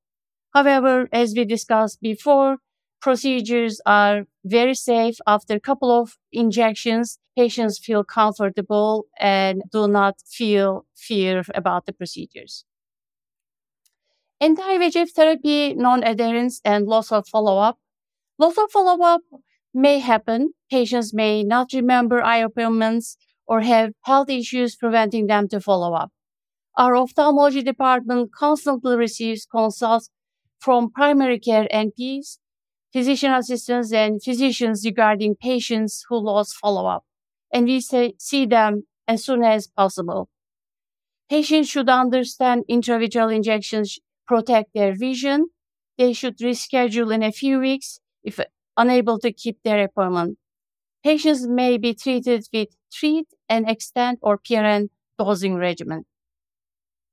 However, 0.54 1.08
as 1.12 1.34
we 1.36 1.44
discussed 1.44 2.00
before, 2.00 2.58
procedures 3.02 3.80
are 3.84 4.24
very 4.44 4.74
safe. 4.74 5.16
After 5.26 5.54
a 5.54 5.60
couple 5.60 5.90
of 5.90 6.16
injections, 6.32 7.18
patients 7.36 7.78
feel 7.78 8.04
comfortable 8.04 9.06
and 9.18 9.62
do 9.72 9.88
not 9.88 10.14
feel 10.26 10.86
fear 10.96 11.42
about 11.54 11.86
the 11.86 11.92
procedures. 11.92 12.64
Anti-VEGF 14.40 15.10
therapy, 15.10 15.74
non-adherence, 15.74 16.60
and 16.64 16.86
loss 16.86 17.12
of 17.12 17.28
follow-up. 17.28 17.78
Loss 18.38 18.58
of 18.58 18.70
follow-up 18.70 19.20
may 19.74 19.98
happen. 19.98 20.52
Patients 20.70 21.12
may 21.12 21.44
not 21.44 21.72
remember 21.72 22.22
eye 22.22 22.38
appointments 22.38 23.16
or 23.46 23.60
have 23.60 23.92
health 24.02 24.30
issues 24.30 24.76
preventing 24.76 25.26
them 25.26 25.48
to 25.48 25.60
follow 25.60 25.94
up. 25.94 26.10
Our 26.76 26.96
ophthalmology 26.96 27.62
department 27.62 28.30
constantly 28.32 28.96
receives 28.96 29.46
consults 29.46 30.08
from 30.58 30.90
primary 30.90 31.38
care 31.38 31.68
NPs, 31.72 32.38
physician 32.92 33.32
assistants, 33.32 33.92
and 33.92 34.22
physicians 34.22 34.84
regarding 34.84 35.36
patients 35.36 36.04
who 36.08 36.18
lost 36.18 36.56
follow 36.56 36.86
up, 36.86 37.04
and 37.52 37.66
we 37.66 37.80
say, 37.80 38.14
see 38.18 38.46
them 38.46 38.86
as 39.08 39.24
soon 39.24 39.42
as 39.44 39.66
possible. 39.68 40.28
Patients 41.28 41.68
should 41.68 41.88
understand 41.88 42.64
intravitreal 42.70 43.34
injections 43.34 43.98
protect 44.26 44.72
their 44.72 44.94
vision. 44.94 45.48
They 45.98 46.12
should 46.12 46.38
reschedule 46.38 47.12
in 47.12 47.22
a 47.24 47.32
few 47.32 47.58
weeks 47.58 47.98
if 48.22 48.38
unable 48.76 49.18
to 49.18 49.32
keep 49.32 49.60
their 49.64 49.82
appointment. 49.82 50.38
Patients 51.04 51.46
may 51.46 51.78
be 51.78 51.94
treated 51.94 52.46
with 52.52 52.70
treat 52.92 53.28
and 53.48 53.68
extend 53.70 54.18
or 54.22 54.38
PRN 54.38 54.90
dosing 55.18 55.56
regimen. 55.56 56.06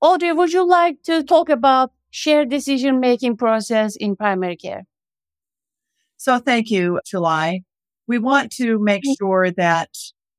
Audrey, 0.01 0.33
would 0.33 0.51
you 0.51 0.67
like 0.67 1.01
to 1.03 1.23
talk 1.23 1.47
about 1.47 1.93
shared 2.09 2.49
decision 2.49 2.99
making 2.99 3.37
process 3.37 3.95
in 3.95 4.17
primary 4.17 4.57
care? 4.57 4.85
So 6.19 6.37
thank 6.37 6.69
you, 6.69 6.99
Tulay. 7.09 7.61
We 8.05 8.19
want 8.19 8.51
to 8.57 8.77
make 8.77 9.03
sure 9.17 9.51
that 9.51 9.89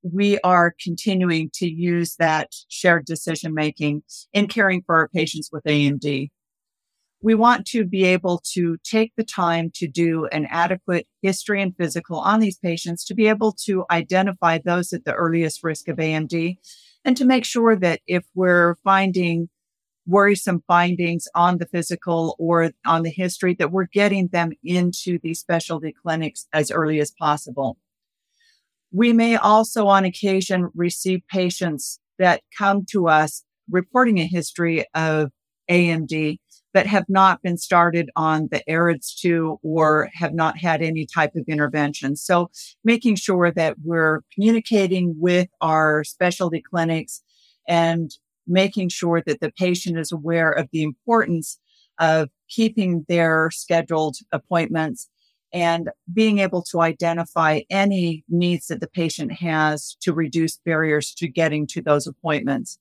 we 0.02 0.38
are 0.40 0.74
continuing 0.78 1.50
to 1.54 1.66
use 1.66 2.16
that 2.16 2.50
shared 2.68 3.06
decision 3.06 3.54
making 3.54 4.02
in 4.34 4.46
caring 4.46 4.82
for 4.82 4.96
our 4.96 5.08
patients 5.08 5.48
with 5.50 5.64
AMD. 5.64 6.28
We 7.22 7.34
want 7.34 7.66
to 7.68 7.86
be 7.86 8.04
able 8.04 8.42
to 8.52 8.76
take 8.84 9.12
the 9.16 9.24
time 9.24 9.70
to 9.76 9.88
do 9.88 10.26
an 10.26 10.46
adequate 10.50 11.06
history 11.22 11.62
and 11.62 11.74
physical 11.74 12.18
on 12.18 12.40
these 12.40 12.58
patients 12.58 13.02
to 13.06 13.14
be 13.14 13.28
able 13.28 13.52
to 13.64 13.86
identify 13.90 14.58
those 14.58 14.92
at 14.92 15.06
the 15.06 15.14
earliest 15.14 15.64
risk 15.64 15.88
of 15.88 15.96
AMD 15.96 16.58
and 17.06 17.16
to 17.16 17.24
make 17.24 17.46
sure 17.46 17.74
that 17.76 18.00
if 18.06 18.24
we're 18.34 18.74
finding 18.84 19.48
worrisome 20.06 20.62
findings 20.66 21.28
on 21.34 21.58
the 21.58 21.66
physical 21.66 22.36
or 22.38 22.72
on 22.86 23.02
the 23.02 23.10
history, 23.10 23.54
that 23.54 23.72
we're 23.72 23.86
getting 23.86 24.28
them 24.28 24.52
into 24.64 25.18
these 25.22 25.40
specialty 25.40 25.92
clinics 25.92 26.46
as 26.52 26.70
early 26.70 27.00
as 27.00 27.10
possible. 27.10 27.76
We 28.92 29.12
may 29.12 29.36
also 29.36 29.86
on 29.86 30.04
occasion 30.04 30.70
receive 30.74 31.20
patients 31.30 32.00
that 32.18 32.42
come 32.56 32.84
to 32.90 33.08
us 33.08 33.44
reporting 33.70 34.18
a 34.18 34.26
history 34.26 34.84
of 34.94 35.30
AMD 35.70 36.38
that 36.72 36.86
have 36.86 37.04
not 37.08 37.42
been 37.42 37.56
started 37.56 38.10
on 38.16 38.48
the 38.50 38.62
AREDS 38.68 39.14
2 39.20 39.58
or 39.62 40.08
have 40.14 40.34
not 40.34 40.58
had 40.58 40.82
any 40.82 41.06
type 41.06 41.34
of 41.34 41.44
intervention. 41.48 42.16
So 42.16 42.50
making 42.84 43.16
sure 43.16 43.50
that 43.50 43.76
we're 43.82 44.20
communicating 44.32 45.14
with 45.18 45.48
our 45.60 46.04
specialty 46.04 46.62
clinics 46.62 47.22
and 47.68 48.10
making 48.50 48.88
sure 48.88 49.22
that 49.26 49.40
the 49.40 49.52
patient 49.52 49.98
is 49.98 50.12
aware 50.12 50.50
of 50.50 50.68
the 50.72 50.82
importance 50.82 51.58
of 51.98 52.28
keeping 52.48 53.04
their 53.08 53.50
scheduled 53.52 54.16
appointments 54.32 55.08
and 55.52 55.90
being 56.12 56.38
able 56.38 56.62
to 56.62 56.80
identify 56.80 57.60
any 57.70 58.24
needs 58.28 58.68
that 58.68 58.80
the 58.80 58.88
patient 58.88 59.32
has 59.32 59.96
to 60.00 60.12
reduce 60.12 60.58
barriers 60.64 61.12
to 61.14 61.28
getting 61.28 61.66
to 61.66 61.82
those 61.82 62.06
appointments. 62.06 62.78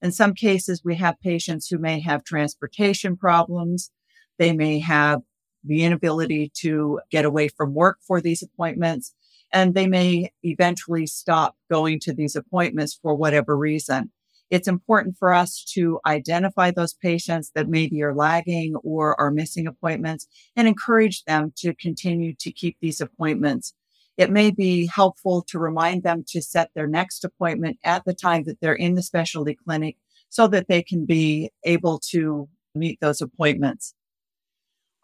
In 0.00 0.12
some 0.12 0.34
cases, 0.34 0.82
we 0.84 0.96
have 0.96 1.20
patients 1.20 1.68
who 1.68 1.78
may 1.78 2.00
have 2.00 2.24
transportation 2.24 3.16
problems. 3.16 3.90
They 4.38 4.52
may 4.52 4.78
have 4.80 5.20
the 5.64 5.84
inability 5.84 6.50
to 6.56 7.00
get 7.10 7.24
away 7.24 7.48
from 7.48 7.74
work 7.74 7.98
for 8.06 8.20
these 8.20 8.42
appointments, 8.42 9.14
and 9.52 9.74
they 9.74 9.86
may 9.86 10.32
eventually 10.42 11.06
stop 11.06 11.56
going 11.70 12.00
to 12.00 12.12
these 12.12 12.34
appointments 12.34 12.98
for 13.00 13.14
whatever 13.14 13.56
reason. 13.56 14.10
It's 14.52 14.68
important 14.68 15.16
for 15.18 15.32
us 15.32 15.64
to 15.74 15.98
identify 16.06 16.70
those 16.70 16.94
patients 16.94 17.50
that 17.54 17.68
maybe 17.68 18.02
are 18.02 18.14
lagging 18.14 18.76
or 18.84 19.20
are 19.20 19.30
missing 19.30 19.66
appointments 19.66 20.28
and 20.54 20.68
encourage 20.68 21.24
them 21.24 21.52
to 21.56 21.74
continue 21.74 22.34
to 22.38 22.52
keep 22.52 22.76
these 22.80 23.00
appointments 23.00 23.74
it 24.16 24.30
may 24.30 24.50
be 24.50 24.86
helpful 24.86 25.42
to 25.48 25.58
remind 25.58 26.02
them 26.02 26.24
to 26.28 26.42
set 26.42 26.70
their 26.74 26.86
next 26.86 27.24
appointment 27.24 27.78
at 27.82 28.04
the 28.04 28.14
time 28.14 28.44
that 28.44 28.60
they're 28.60 28.74
in 28.74 28.94
the 28.94 29.02
specialty 29.02 29.54
clinic 29.54 29.96
so 30.28 30.46
that 30.48 30.68
they 30.68 30.82
can 30.82 31.06
be 31.06 31.50
able 31.64 31.98
to 32.10 32.48
meet 32.74 33.00
those 33.00 33.20
appointments. 33.20 33.94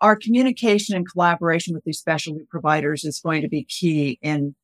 Our 0.00 0.14
communication 0.14 0.94
and 0.94 1.10
collaboration 1.10 1.74
with 1.74 1.84
these 1.84 1.98
specialty 1.98 2.44
providers 2.48 3.04
is 3.04 3.20
going 3.20 3.42
to 3.42 3.48
be 3.48 3.64
key 3.64 4.18
in 4.22 4.54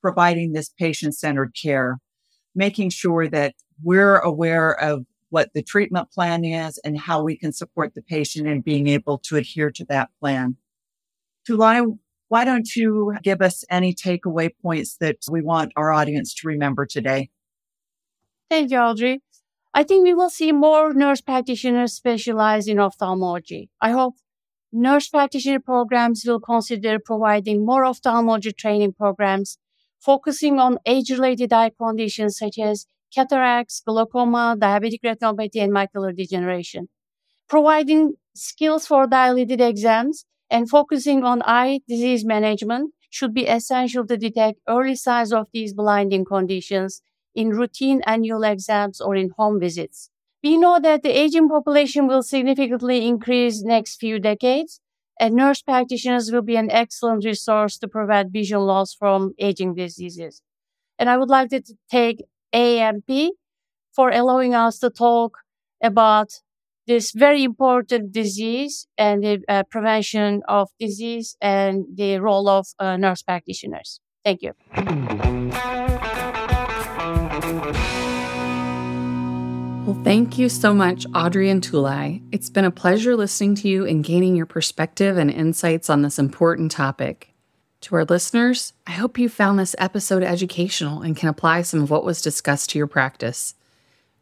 providing 0.00 0.52
this 0.52 0.70
patient 0.70 1.14
centered 1.14 1.54
care, 1.60 1.98
making 2.54 2.90
sure 2.90 3.28
that 3.28 3.54
we're 3.82 4.18
aware 4.18 4.78
of 4.80 5.06
what 5.30 5.52
the 5.52 5.62
treatment 5.62 6.10
plan 6.10 6.44
is 6.44 6.78
and 6.84 6.98
how 6.98 7.22
we 7.22 7.36
can 7.36 7.52
support 7.52 7.94
the 7.94 8.02
patient 8.02 8.46
in 8.46 8.60
being 8.60 8.86
able 8.86 9.18
to 9.18 9.36
adhere 9.36 9.70
to 9.70 9.84
that 9.86 10.10
plan. 10.20 10.56
Tulay, 11.48 11.98
why 12.28 12.44
don't 12.44 12.74
you 12.76 13.14
give 13.22 13.42
us 13.42 13.64
any 13.68 13.94
takeaway 13.94 14.50
points 14.62 14.96
that 14.98 15.16
we 15.30 15.42
want 15.42 15.72
our 15.76 15.92
audience 15.92 16.32
to 16.34 16.48
remember 16.48 16.86
today? 16.86 17.30
Thank 18.48 18.70
you, 18.70 18.78
Audrey. 18.78 19.22
I 19.74 19.82
think 19.82 20.04
we 20.04 20.14
will 20.14 20.30
see 20.30 20.52
more 20.52 20.94
nurse 20.94 21.20
practitioners 21.20 21.92
specialized 21.92 22.68
in 22.68 22.78
ophthalmology. 22.78 23.70
I 23.80 23.90
hope 23.90 24.14
nurse 24.72 25.08
practitioner 25.08 25.58
programs 25.58 26.24
will 26.24 26.40
consider 26.40 26.98
providing 26.98 27.66
more 27.66 27.84
ophthalmology 27.84 28.52
training 28.52 28.92
programs 28.92 29.58
focusing 30.00 30.58
on 30.58 30.78
age-related 30.86 31.52
eye 31.52 31.70
conditions 31.70 32.38
such 32.38 32.58
as 32.58 32.86
cataracts, 33.14 33.82
glaucoma, 33.86 34.56
diabetic 34.58 35.00
retinopathy, 35.04 35.62
and 35.62 35.72
macular 35.72 36.14
degeneration. 36.16 36.88
Providing 37.48 38.14
skills 38.34 38.86
for 38.86 39.06
dilated 39.06 39.60
exams 39.60 40.24
and 40.50 40.68
focusing 40.68 41.24
on 41.24 41.42
eye 41.42 41.80
disease 41.86 42.24
management 42.24 42.92
should 43.10 43.32
be 43.32 43.46
essential 43.46 44.06
to 44.06 44.16
detect 44.16 44.58
early 44.68 44.96
signs 44.96 45.32
of 45.32 45.46
these 45.52 45.72
blinding 45.72 46.24
conditions 46.24 47.02
in 47.34 47.50
routine 47.50 48.02
annual 48.06 48.42
exams 48.42 49.00
or 49.00 49.14
in 49.14 49.30
home 49.36 49.60
visits. 49.60 50.10
We 50.42 50.58
know 50.58 50.78
that 50.80 51.02
the 51.02 51.16
aging 51.16 51.48
population 51.48 52.06
will 52.06 52.22
significantly 52.22 53.06
increase 53.06 53.62
next 53.62 53.96
few 53.96 54.18
decades, 54.18 54.80
and 55.18 55.34
nurse 55.34 55.62
practitioners 55.62 56.30
will 56.30 56.42
be 56.42 56.56
an 56.56 56.70
excellent 56.70 57.24
resource 57.24 57.78
to 57.78 57.88
prevent 57.88 58.32
vision 58.32 58.60
loss 58.60 58.94
from 58.94 59.32
aging 59.38 59.74
diseases. 59.74 60.42
And 60.98 61.08
I 61.08 61.16
would 61.16 61.28
like 61.28 61.50
to 61.50 61.62
take 61.90 62.24
AANP 62.54 63.30
for 63.92 64.10
allowing 64.10 64.54
us 64.54 64.78
to 64.78 64.90
talk 64.90 65.38
about 65.82 66.40
this 66.86 67.12
very 67.12 67.42
important 67.42 68.12
disease 68.12 68.86
and 68.98 69.24
the 69.24 69.42
uh, 69.48 69.62
prevention 69.70 70.42
of 70.48 70.68
disease 70.78 71.36
and 71.40 71.84
the 71.94 72.18
role 72.18 72.48
of 72.48 72.66
uh, 72.78 72.96
nurse 72.96 73.22
practitioners. 73.22 74.00
Thank 74.24 74.42
you. 74.42 74.52
Well, 79.86 80.00
thank 80.02 80.38
you 80.38 80.48
so 80.48 80.72
much, 80.72 81.04
Audrey 81.14 81.50
and 81.50 81.62
Tulay. 81.62 82.22
It's 82.32 82.48
been 82.48 82.64
a 82.64 82.70
pleasure 82.70 83.16
listening 83.16 83.54
to 83.56 83.68
you 83.68 83.86
and 83.86 84.02
gaining 84.02 84.34
your 84.34 84.46
perspective 84.46 85.18
and 85.18 85.30
insights 85.30 85.90
on 85.90 86.00
this 86.00 86.18
important 86.18 86.70
topic. 86.70 87.33
To 87.84 87.96
our 87.96 88.06
listeners, 88.06 88.72
I 88.86 88.92
hope 88.92 89.18
you 89.18 89.28
found 89.28 89.58
this 89.58 89.76
episode 89.78 90.22
educational 90.22 91.02
and 91.02 91.14
can 91.14 91.28
apply 91.28 91.60
some 91.60 91.82
of 91.82 91.90
what 91.90 92.02
was 92.02 92.22
discussed 92.22 92.70
to 92.70 92.78
your 92.78 92.86
practice. 92.86 93.56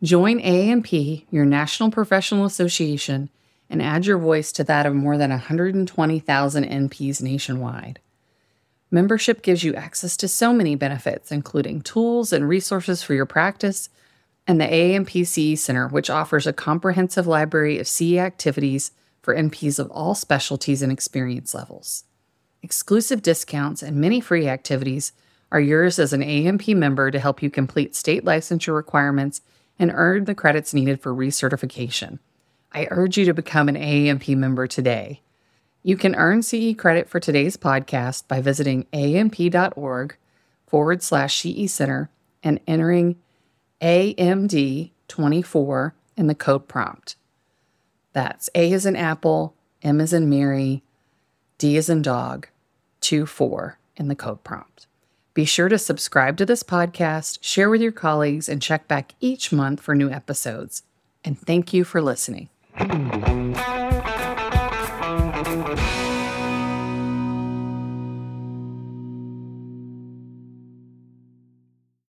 Join 0.03 0.41
AANP, 0.41 1.27
your 1.31 1.45
national 1.45 1.93
professional 1.93 2.45
association, 2.45 3.31
and 3.71 3.81
add 3.81 4.05
your 4.05 4.19
voice 4.19 4.51
to 4.51 4.65
that 4.65 4.85
of 4.85 4.97
more 4.97 5.17
than 5.17 5.31
120,000 5.31 6.65
NPs 6.65 7.23
nationwide. 7.23 8.01
Membership 8.91 9.43
gives 9.43 9.63
you 9.63 9.77
access 9.77 10.17
to 10.17 10.27
so 10.27 10.53
many 10.53 10.75
benefits, 10.75 11.31
including 11.31 11.83
tools 11.83 12.33
and 12.33 12.49
resources 12.49 13.05
for 13.05 13.15
your 13.15 13.27
practice 13.27 13.91
and 14.45 14.61
the 14.61 14.65
AANP 14.67 15.25
CE 15.25 15.63
Center, 15.63 15.87
which 15.87 16.11
offers 16.11 16.49
a 16.49 16.53
comprehensive 16.53 17.29
library 17.29 17.79
of 17.79 17.87
CE 17.87 18.15
activities 18.15 18.91
for 19.23 19.37
NPs 19.37 19.79
of 19.79 19.89
all 19.93 20.17
specialties 20.17 20.83
and 20.83 20.91
experience 20.91 21.55
levels. 21.55 22.03
Exclusive 22.63 23.23
discounts 23.23 23.83
and 23.83 23.97
many 23.97 24.21
free 24.21 24.47
activities 24.47 25.13
are 25.51 25.61
yours 25.61 25.99
as 25.99 26.13
an 26.13 26.23
AANP 26.23 26.77
member 26.77 27.11
to 27.11 27.19
help 27.19 27.43
you 27.43 27.51
complete 27.51 27.97
state 27.97 28.25
licensure 28.25 28.75
requirements 28.75 29.41
and 29.81 29.91
earn 29.93 30.27
the 30.27 30.35
credits 30.35 30.73
needed 30.73 31.01
for 31.01 31.13
recertification. 31.13 32.21
I 32.73 32.87
urge 32.91 33.19
you 33.19 33.25
to 33.25 33.35
become 33.35 33.69
an 33.69 33.75
AANP 33.75 34.37
member 34.37 34.69
today. 34.69 35.23
You 35.83 35.97
can 35.97 36.15
earn 36.15 36.43
CE 36.43 36.77
credit 36.79 37.09
for 37.09 37.19
today's 37.19 37.57
podcast 37.57 38.29
by 38.29 38.41
visiting 38.41 38.85
aanp.org 38.93 40.17
forward 40.69 41.03
slash 41.03 41.43
CE 41.43 41.67
Center 41.71 42.11
and 42.45 42.61
entering 42.69 43.17
AMD24 43.81 45.93
in 46.17 46.29
the 46.29 46.37
code 46.37 46.69
prompt. 46.69 47.17
That's 48.13 48.49
A 48.55 48.73
is 48.73 48.87
in 48.87 48.95
Apple, 48.95 49.57
M 49.83 50.01
is 50.01 50.13
in 50.13 50.31
Mary, 50.31 50.85
D 51.59 51.77
is 51.77 51.91
in 51.91 52.03
dog, 52.03 52.47
2 53.03 53.27
4 53.27 53.79
in 53.97 54.09
the 54.09 54.15
code 54.15 54.43
prompt. 54.45 54.87
Be 55.35 55.45
sure 55.45 55.69
to 55.69 55.79
subscribe 55.79 56.37
to 56.37 56.47
this 56.47 56.63
podcast, 56.63 57.39
share 57.43 57.71
with 57.71 57.81
your 57.81 57.93
colleagues, 57.93 58.49
and 58.49 58.61
check 58.61 58.87
back 58.87 59.15
each 59.21 59.51
month 59.53 59.81
for 59.81 59.95
new 59.95 60.11
episodes. 60.11 60.83
And 61.25 61.39
thank 61.39 61.73
you 61.73 61.85
for 61.85 62.03
listening. 62.03 62.49